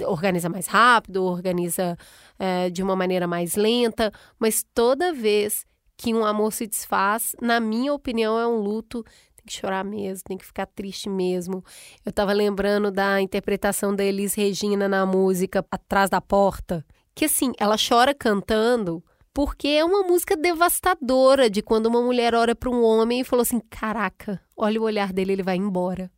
organiza 0.06 0.50
mais 0.50 0.68
rápido, 0.68 1.24
organiza 1.24 1.98
é, 2.38 2.70
de 2.70 2.84
uma 2.84 2.96
maneira 2.96 3.25
mais 3.25 3.56
lenta, 3.56 4.12
mas 4.38 4.63
toda 4.75 5.13
vez 5.13 5.65
que 5.98 6.13
um 6.13 6.25
amor 6.25 6.51
se 6.51 6.68
desfaz, 6.68 7.36
na 7.41 7.60
minha 7.60 7.94
opinião, 7.94 8.38
é 8.38 8.46
um 8.46 8.58
luto. 8.58 9.03
Tem 9.36 9.46
que 9.46 9.53
chorar 9.53 9.84
mesmo, 9.84 10.24
tem 10.25 10.38
que 10.38 10.46
ficar 10.46 10.65
triste 10.68 11.10
mesmo. 11.10 11.63
Eu 12.06 12.12
tava 12.12 12.34
lembrando 12.34 12.91
da 12.91 13.22
interpretação 13.22 13.96
da 13.96 14.03
Elis 14.03 14.34
Regina 14.34 14.88
na 14.88 15.06
música 15.06 15.65
Atrás 15.72 16.10
da 16.10 16.22
Porta, 16.22 16.86
que 17.15 17.25
assim, 17.25 17.51
ela 17.60 17.75
chora 17.77 18.13
cantando 18.13 19.03
porque 19.34 19.68
é 19.68 19.86
uma 19.86 20.03
música 20.03 20.36
devastadora 20.36 21.50
de 21.50 21.62
quando 21.62 21.86
uma 21.86 22.01
mulher 22.01 22.36
olha 22.36 22.56
para 22.56 22.70
um 22.70 22.84
homem 22.84 23.22
e 23.22 23.24
falou 23.24 23.41
assim: 23.41 23.60
"Caraca, 23.70 24.41
olha 24.56 24.80
o 24.82 24.84
olhar 24.84 25.13
dele, 25.13 25.34
ele 25.34 25.44
vai 25.44 25.56
embora". 25.56 26.12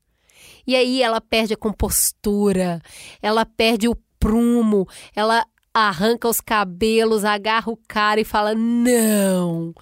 E 0.65 0.75
aí 0.75 1.01
ela 1.01 1.19
perde 1.19 1.53
a 1.53 1.57
compostura, 1.57 2.81
ela 3.21 3.45
perde 3.45 3.87
o 3.87 3.95
prumo, 4.19 4.87
ela 5.15 5.45
arranca 5.73 6.27
os 6.27 6.39
cabelos, 6.39 7.25
agarra 7.25 7.71
o 7.71 7.77
cara 7.87 8.21
e 8.21 8.25
fala: 8.25 8.53
"Não". 8.55 9.73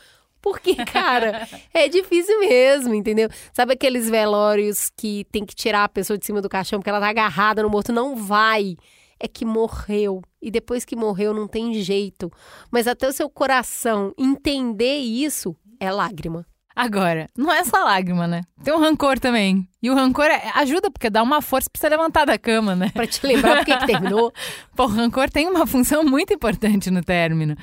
Porque, 0.41 0.75
cara, 0.85 1.47
é 1.73 1.87
difícil 1.87 2.39
mesmo, 2.39 2.93
entendeu? 2.95 3.29
Sabe 3.53 3.73
aqueles 3.73 4.09
velórios 4.09 4.89
que 4.97 5.25
tem 5.31 5.45
que 5.45 5.53
tirar 5.53 5.83
a 5.83 5.89
pessoa 5.89 6.17
de 6.17 6.25
cima 6.25 6.41
do 6.41 6.49
caixão 6.49 6.79
porque 6.79 6.89
ela 6.89 6.99
tá 6.99 7.09
agarrada 7.09 7.61
no 7.61 7.69
morto? 7.69 7.93
Não 7.93 8.15
vai. 8.15 8.75
É 9.19 9.27
que 9.27 9.45
morreu. 9.45 10.23
E 10.41 10.49
depois 10.49 10.83
que 10.83 10.95
morreu, 10.95 11.31
não 11.31 11.47
tem 11.47 11.75
jeito. 11.75 12.31
Mas 12.71 12.87
até 12.87 13.07
o 13.07 13.13
seu 13.13 13.29
coração 13.29 14.11
entender 14.17 14.97
isso 14.97 15.55
é 15.79 15.91
lágrima. 15.91 16.43
Agora, 16.75 17.29
não 17.37 17.51
é 17.51 17.63
só 17.63 17.83
lágrima, 17.83 18.27
né? 18.27 18.41
Tem 18.63 18.73
um 18.73 18.79
rancor 18.79 19.19
também. 19.19 19.67
E 19.81 19.89
o 19.89 19.95
rancor 19.95 20.25
é- 20.25 20.51
ajuda, 20.55 20.91
porque 20.91 21.09
dá 21.09 21.23
uma 21.23 21.41
força 21.41 21.69
pra 21.71 21.79
você 21.79 21.89
levantar 21.89 22.25
da 22.25 22.37
cama, 22.37 22.75
né? 22.75 22.91
Pra 22.93 23.07
te 23.07 23.25
lembrar 23.25 23.57
por 23.57 23.65
que 23.65 23.77
que 23.77 23.85
terminou. 23.87 24.31
Pô, 24.75 24.83
o 24.83 24.87
rancor 24.87 25.29
tem 25.29 25.47
uma 25.47 25.65
função 25.65 26.03
muito 26.03 26.33
importante 26.33 26.91
no 26.91 27.03
término. 27.03 27.55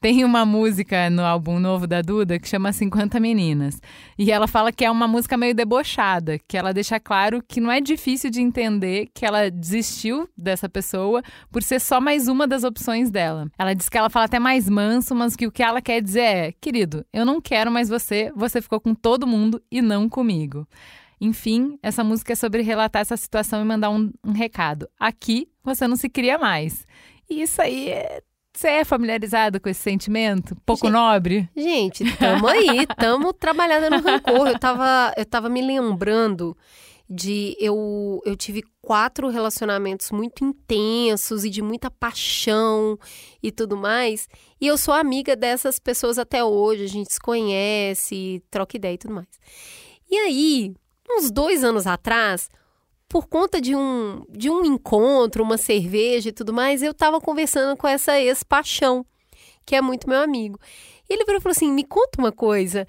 Tem 0.00 0.24
uma 0.24 0.46
música 0.46 1.10
no 1.10 1.22
álbum 1.22 1.58
novo 1.58 1.86
da 1.86 2.00
Duda 2.00 2.38
que 2.38 2.48
chama 2.48 2.72
50 2.72 3.20
Meninas. 3.20 3.80
E 4.18 4.30
ela 4.30 4.46
fala 4.46 4.72
que 4.72 4.84
é 4.84 4.90
uma 4.90 5.06
música 5.06 5.36
meio 5.36 5.54
debochada, 5.54 6.38
que 6.48 6.56
ela 6.56 6.72
deixa 6.72 6.98
claro 6.98 7.42
que 7.46 7.60
não 7.60 7.70
é 7.70 7.80
difícil 7.80 8.30
de 8.30 8.40
entender 8.40 9.08
que 9.12 9.26
ela 9.26 9.50
desistiu 9.50 10.28
dessa 10.36 10.68
pessoa 10.68 11.22
por 11.50 11.62
ser 11.62 11.80
só 11.80 12.00
mais 12.00 12.28
uma 12.28 12.46
das 12.46 12.64
opções 12.64 13.10
dela. 13.10 13.48
Ela 13.58 13.74
diz 13.74 13.88
que 13.88 13.98
ela 13.98 14.08
fala 14.08 14.26
até 14.26 14.38
mais 14.38 14.68
manso, 14.68 15.14
mas 15.14 15.36
que 15.36 15.46
o 15.46 15.52
que 15.52 15.62
ela 15.62 15.82
quer 15.82 16.00
dizer 16.00 16.20
é: 16.20 16.52
querido, 16.52 17.04
eu 17.12 17.26
não 17.26 17.40
quero 17.40 17.70
mais 17.70 17.88
você, 17.88 18.32
você 18.34 18.62
ficou 18.62 18.80
com 18.80 18.94
todo 18.94 19.26
mundo 19.26 19.60
e 19.70 19.82
não 19.82 20.08
comigo. 20.08 20.66
Enfim, 21.20 21.78
essa 21.82 22.04
música 22.04 22.32
é 22.32 22.36
sobre 22.36 22.62
relatar 22.62 23.02
essa 23.02 23.16
situação 23.16 23.60
e 23.60 23.64
mandar 23.64 23.90
um, 23.90 24.12
um 24.24 24.32
recado. 24.32 24.88
Aqui 24.98 25.48
você 25.64 25.86
não 25.86 25.96
se 25.96 26.08
cria 26.08 26.38
mais. 26.38 26.86
E 27.28 27.42
isso 27.42 27.60
aí 27.60 27.90
é. 27.90 28.22
Você 28.54 28.68
é 28.68 28.84
familiarizado 28.86 29.60
com 29.60 29.68
esse 29.68 29.82
sentimento? 29.82 30.56
Pouco 30.64 30.86
Gente, 30.86 30.94
nobre? 30.94 31.50
Gente, 31.54 32.16
tamo 32.16 32.46
aí, 32.46 32.86
tamo 32.96 33.30
trabalhando 33.34 33.90
no 33.90 34.02
rancor. 34.02 34.48
Eu 34.48 34.58
tava, 34.58 35.12
eu 35.14 35.26
tava 35.26 35.50
me 35.50 35.60
lembrando 35.60 36.56
de 37.08 37.54
eu, 37.60 38.20
eu 38.24 38.34
tive 38.34 38.62
quatro 38.80 39.28
relacionamentos 39.28 40.10
muito 40.10 40.42
intensos 40.42 41.44
e 41.44 41.50
de 41.50 41.60
muita 41.60 41.90
paixão 41.90 42.98
e 43.42 43.52
tudo 43.52 43.76
mais. 43.76 44.26
E 44.60 44.66
eu 44.66 44.78
sou 44.78 44.94
amiga 44.94 45.36
dessas 45.36 45.78
pessoas 45.78 46.18
até 46.18 46.42
hoje, 46.42 46.84
a 46.84 46.88
gente 46.88 47.12
se 47.12 47.20
conhece, 47.20 48.42
troca 48.50 48.76
ideia 48.76 48.94
e 48.94 48.98
tudo 48.98 49.14
mais. 49.14 49.28
E 50.10 50.16
aí, 50.16 50.74
uns 51.10 51.30
dois 51.30 51.62
anos 51.64 51.86
atrás, 51.86 52.50
por 53.08 53.28
conta 53.28 53.60
de 53.60 53.74
um, 53.74 54.24
de 54.28 54.50
um 54.50 54.64
encontro, 54.64 55.42
uma 55.42 55.56
cerveja 55.56 56.28
e 56.28 56.32
tudo 56.32 56.52
mais, 56.52 56.82
eu 56.82 56.92
tava 56.92 57.20
conversando 57.20 57.76
com 57.76 57.86
essa 57.86 58.18
ex-paixão, 58.20 59.06
que 59.64 59.76
é 59.76 59.80
muito 59.80 60.08
meu 60.08 60.20
amigo. 60.20 60.58
E 61.08 61.14
ele 61.14 61.24
virou 61.24 61.38
e 61.38 61.42
falou 61.42 61.52
assim: 61.52 61.70
me 61.70 61.84
conta 61.84 62.20
uma 62.20 62.32
coisa. 62.32 62.86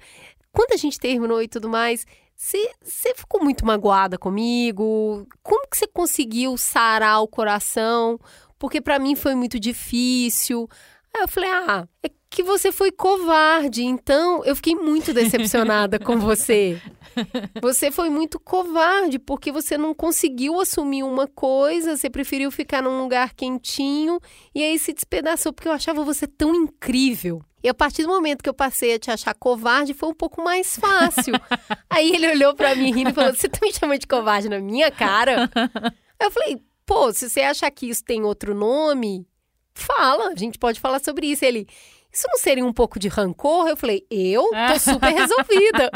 Quando 0.52 0.72
a 0.72 0.76
gente 0.76 0.98
terminou 0.98 1.40
e 1.42 1.48
tudo 1.48 1.68
mais, 1.68 2.04
você 2.36 3.14
ficou 3.14 3.42
muito 3.42 3.64
magoada 3.64 4.18
comigo? 4.18 5.26
Como 5.42 5.68
que 5.68 5.76
você 5.76 5.86
conseguiu 5.86 6.56
sarar 6.56 7.20
o 7.20 7.28
coração? 7.28 8.18
Porque 8.58 8.80
pra 8.80 8.98
mim 8.98 9.14
foi 9.14 9.34
muito 9.34 9.58
difícil. 9.58 10.68
Aí 11.14 11.22
eu 11.22 11.28
falei: 11.28 11.50
ah, 11.50 11.88
é 12.02 12.10
que 12.30 12.42
você 12.42 12.70
foi 12.70 12.92
covarde, 12.92 13.82
então 13.84 14.44
eu 14.44 14.54
fiquei 14.54 14.74
muito 14.74 15.12
decepcionada 15.14 15.98
com 15.98 16.18
você. 16.18 16.80
Você 17.60 17.90
foi 17.90 18.08
muito 18.08 18.38
covarde 18.38 19.18
porque 19.18 19.50
você 19.50 19.76
não 19.76 19.92
conseguiu 19.92 20.60
assumir 20.60 21.02
uma 21.02 21.26
coisa, 21.26 21.96
você 21.96 22.08
preferiu 22.08 22.48
ficar 22.48 22.80
num 22.80 23.00
lugar 23.00 23.34
quentinho 23.34 24.20
e 24.54 24.62
aí 24.62 24.78
se 24.78 24.92
despedaçou 24.92 25.52
porque 25.52 25.66
eu 25.66 25.72
achava 25.72 26.04
você 26.04 26.28
tão 26.28 26.54
incrível. 26.54 27.42
E 27.62 27.68
a 27.68 27.74
partir 27.74 28.02
do 28.02 28.08
momento 28.08 28.42
que 28.42 28.48
eu 28.48 28.54
passei 28.54 28.94
a 28.94 28.98
te 28.98 29.10
achar 29.10 29.34
covarde, 29.34 29.94
foi 29.94 30.08
um 30.08 30.14
pouco 30.14 30.42
mais 30.42 30.76
fácil. 30.76 31.34
aí 31.90 32.14
ele 32.14 32.30
olhou 32.30 32.54
pra 32.54 32.74
mim 32.74 32.92
rindo 32.92 33.10
e 33.10 33.12
falou: 33.12 33.34
Você 33.34 33.48
tá 33.48 33.58
me 33.62 33.72
chamando 33.72 33.98
de 33.98 34.06
covarde 34.06 34.48
na 34.48 34.60
minha 34.60 34.90
cara? 34.90 35.50
Aí 35.54 35.90
eu 36.26 36.30
falei: 36.30 36.62
Pô, 36.86 37.12
se 37.12 37.28
você 37.28 37.40
achar 37.40 37.70
que 37.70 37.88
isso 37.88 38.04
tem 38.04 38.22
outro 38.22 38.54
nome, 38.54 39.26
fala, 39.74 40.28
a 40.28 40.34
gente 40.36 40.58
pode 40.58 40.78
falar 40.78 41.00
sobre 41.00 41.26
isso. 41.26 41.44
Ele. 41.44 41.66
Isso 42.12 42.26
não 42.28 42.38
seria 42.38 42.64
um 42.64 42.72
pouco 42.72 42.98
de 42.98 43.08
rancor? 43.08 43.68
Eu 43.68 43.76
falei, 43.76 44.06
eu 44.10 44.50
tô 44.68 44.78
super 44.78 45.12
resolvida. 45.12 45.90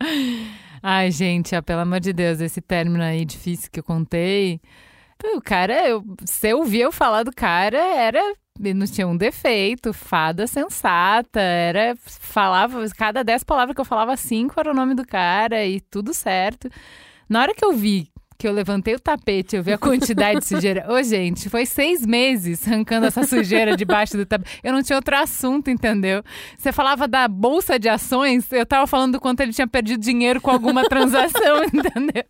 Ai, 0.82 1.10
gente, 1.10 1.56
ó, 1.56 1.62
pelo 1.62 1.80
amor 1.80 2.00
de 2.00 2.12
Deus, 2.12 2.40
esse 2.40 2.60
término 2.60 3.02
aí 3.02 3.24
difícil 3.24 3.70
que 3.70 3.80
eu 3.80 3.84
contei. 3.84 4.60
O 5.34 5.40
cara, 5.40 5.88
eu, 5.88 6.04
se 6.24 6.48
eu 6.48 6.58
ouvia 6.58 6.84
eu 6.84 6.92
falar 6.92 7.24
do 7.24 7.32
cara, 7.32 7.78
era. 7.78 8.22
Não 8.60 8.86
tinha 8.86 9.06
um 9.06 9.16
defeito, 9.16 9.92
fada 9.92 10.46
sensata, 10.46 11.40
era. 11.40 11.96
Falava, 11.96 12.84
cada 12.96 13.24
dez 13.24 13.42
palavras 13.42 13.74
que 13.74 13.80
eu 13.80 13.84
falava, 13.84 14.16
cinco 14.16 14.58
era 14.58 14.70
o 14.70 14.74
nome 14.74 14.94
do 14.94 15.06
cara 15.06 15.64
e 15.64 15.80
tudo 15.80 16.14
certo. 16.14 16.68
Na 17.28 17.42
hora 17.42 17.54
que 17.54 17.64
eu 17.64 17.72
vi 17.72 18.10
que 18.38 18.46
eu 18.46 18.52
levantei 18.52 18.94
o 18.94 19.00
tapete, 19.00 19.56
eu 19.56 19.62
vi 19.64 19.72
a 19.72 19.78
quantidade 19.78 20.38
de 20.38 20.46
sujeira. 20.46 20.86
Ô, 20.88 21.02
gente, 21.02 21.50
foi 21.50 21.66
seis 21.66 22.06
meses 22.06 22.66
arrancando 22.68 23.06
essa 23.06 23.24
sujeira 23.24 23.76
debaixo 23.76 24.16
do 24.16 24.24
tapete. 24.24 24.60
Eu 24.62 24.72
não 24.72 24.80
tinha 24.80 24.94
outro 24.94 25.16
assunto, 25.16 25.68
entendeu? 25.70 26.22
Você 26.56 26.70
falava 26.70 27.08
da 27.08 27.26
bolsa 27.26 27.80
de 27.80 27.88
ações, 27.88 28.50
eu 28.52 28.64
tava 28.64 28.86
falando 28.86 29.14
do 29.14 29.20
quanto 29.20 29.40
ele 29.40 29.52
tinha 29.52 29.66
perdido 29.66 30.00
dinheiro 30.00 30.40
com 30.40 30.52
alguma 30.52 30.84
transação, 30.88 31.64
entendeu? 31.66 32.24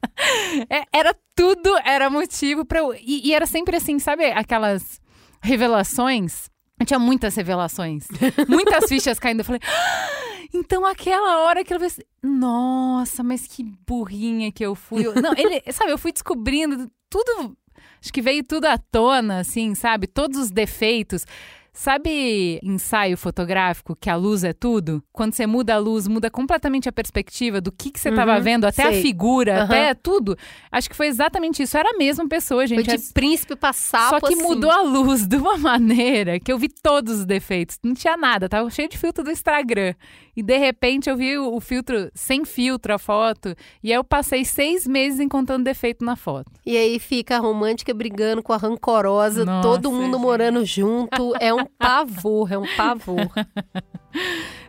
É, 0.70 0.84
era 0.92 1.14
tudo, 1.36 1.76
era 1.84 2.08
motivo 2.08 2.64
para 2.64 2.78
eu. 2.78 2.94
E, 2.94 3.28
e 3.28 3.34
era 3.34 3.44
sempre 3.44 3.76
assim, 3.76 3.98
sabe 3.98 4.24
aquelas 4.32 5.00
revelações? 5.42 6.48
Eu 6.80 6.86
tinha 6.86 6.98
muitas 6.98 7.34
revelações, 7.34 8.06
muitas 8.48 8.88
fichas 8.88 9.18
caindo. 9.18 9.40
Eu 9.40 9.44
falei, 9.44 9.60
"Ah, 9.66 10.37
então 10.52 10.84
aquela 10.84 11.42
hora 11.42 11.64
que 11.64 11.72
eu 11.72 11.78
falei, 11.78 11.92
nossa, 12.22 13.22
mas 13.22 13.46
que 13.46 13.62
burrinha 13.62 14.50
que 14.52 14.64
eu 14.64 14.74
fui. 14.74 15.04
Não, 15.20 15.32
ele, 15.36 15.62
sabe, 15.72 15.92
eu 15.92 15.98
fui 15.98 16.12
descobrindo 16.12 16.90
tudo, 17.10 17.56
acho 18.00 18.12
que 18.12 18.22
veio 18.22 18.44
tudo 18.44 18.66
à 18.66 18.78
tona, 18.78 19.40
assim, 19.40 19.74
sabe? 19.74 20.06
Todos 20.06 20.38
os 20.38 20.50
defeitos. 20.50 21.24
Sabe 21.72 22.58
ensaio 22.62 23.16
fotográfico, 23.16 23.94
que 23.94 24.10
a 24.10 24.16
luz 24.16 24.42
é 24.44 24.52
tudo? 24.52 25.02
Quando 25.12 25.32
você 25.32 25.46
muda 25.46 25.74
a 25.74 25.78
luz, 25.78 26.08
muda 26.08 26.28
completamente 26.30 26.88
a 26.88 26.92
perspectiva 26.92 27.60
do 27.60 27.70
que, 27.70 27.90
que 27.90 28.00
você 28.00 28.08
estava 28.08 28.36
Uhum, 28.36 28.42
vendo, 28.42 28.64
até 28.66 28.90
sei. 28.90 28.98
a 28.98 29.02
figura, 29.02 29.54
Aham. 29.56 29.64
até 29.64 29.94
tudo. 29.94 30.36
Acho 30.72 30.90
que 30.90 30.96
foi 30.96 31.06
exatamente 31.06 31.62
isso. 31.62 31.76
Era 31.78 31.90
a 31.90 31.96
mesma 31.98 32.28
pessoa, 32.28 32.66
Foi 32.66 32.76
gente. 32.76 32.96
de 32.96 33.12
príncipe 33.12 33.54
pra 33.54 33.72
sapo, 33.72 34.10
Só 34.10 34.20
que 34.20 34.34
assim. 34.34 34.42
mudou 34.42 34.70
a 34.70 34.82
luz 34.82 35.26
de 35.26 35.36
uma 35.36 35.56
maneira 35.58 36.40
que 36.40 36.52
eu 36.52 36.58
vi 36.58 36.68
todos 36.68 37.20
os 37.20 37.24
defeitos. 37.24 37.78
Não 37.82 37.94
tinha 37.94 38.16
nada, 38.16 38.48
tava 38.48 38.68
cheio 38.70 38.88
de 38.88 38.98
filtro 38.98 39.22
do 39.22 39.30
Instagram. 39.30 39.94
E 40.36 40.42
de 40.42 40.56
repente 40.56 41.10
eu 41.10 41.16
vi 41.16 41.36
o, 41.36 41.54
o 41.54 41.60
filtro 41.60 42.10
sem 42.14 42.44
filtro, 42.44 42.94
a 42.94 42.98
foto. 42.98 43.54
E 43.82 43.90
aí 43.92 43.98
eu 43.98 44.04
passei 44.04 44.44
seis 44.44 44.86
meses 44.86 45.18
encontrando 45.20 45.64
defeito 45.64 46.04
na 46.04 46.14
foto. 46.16 46.50
E 46.64 46.76
aí 46.76 46.98
fica 47.00 47.36
a 47.36 47.40
romântica 47.40 47.92
brigando 47.92 48.40
com 48.42 48.52
a 48.52 48.56
rancorosa, 48.56 49.44
Nossa, 49.44 49.68
todo 49.68 49.90
mundo 49.90 50.12
gente. 50.14 50.20
morando 50.22 50.64
junto. 50.64 51.34
É 51.40 51.52
um 51.52 51.66
pavor, 51.68 52.52
é 52.52 52.58
um 52.58 52.66
pavor. 52.76 53.30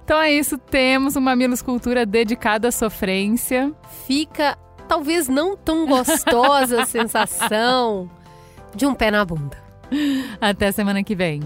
Então 0.03 0.19
é 0.19 0.31
isso, 0.31 0.57
temos 0.57 1.15
uma 1.15 1.29
Mamilos 1.29 1.61
Cultura 1.61 2.03
dedicada 2.03 2.69
à 2.69 2.71
sofrência. 2.71 3.71
Fica 4.07 4.57
talvez 4.87 5.27
não 5.27 5.55
tão 5.55 5.85
gostosa 5.85 6.81
a 6.81 6.85
sensação 6.87 8.09
de 8.75 8.87
um 8.87 8.95
pé 8.95 9.11
na 9.11 9.23
bunda. 9.23 9.55
Até 10.41 10.71
semana 10.71 11.03
que 11.03 11.15
vem. 11.15 11.41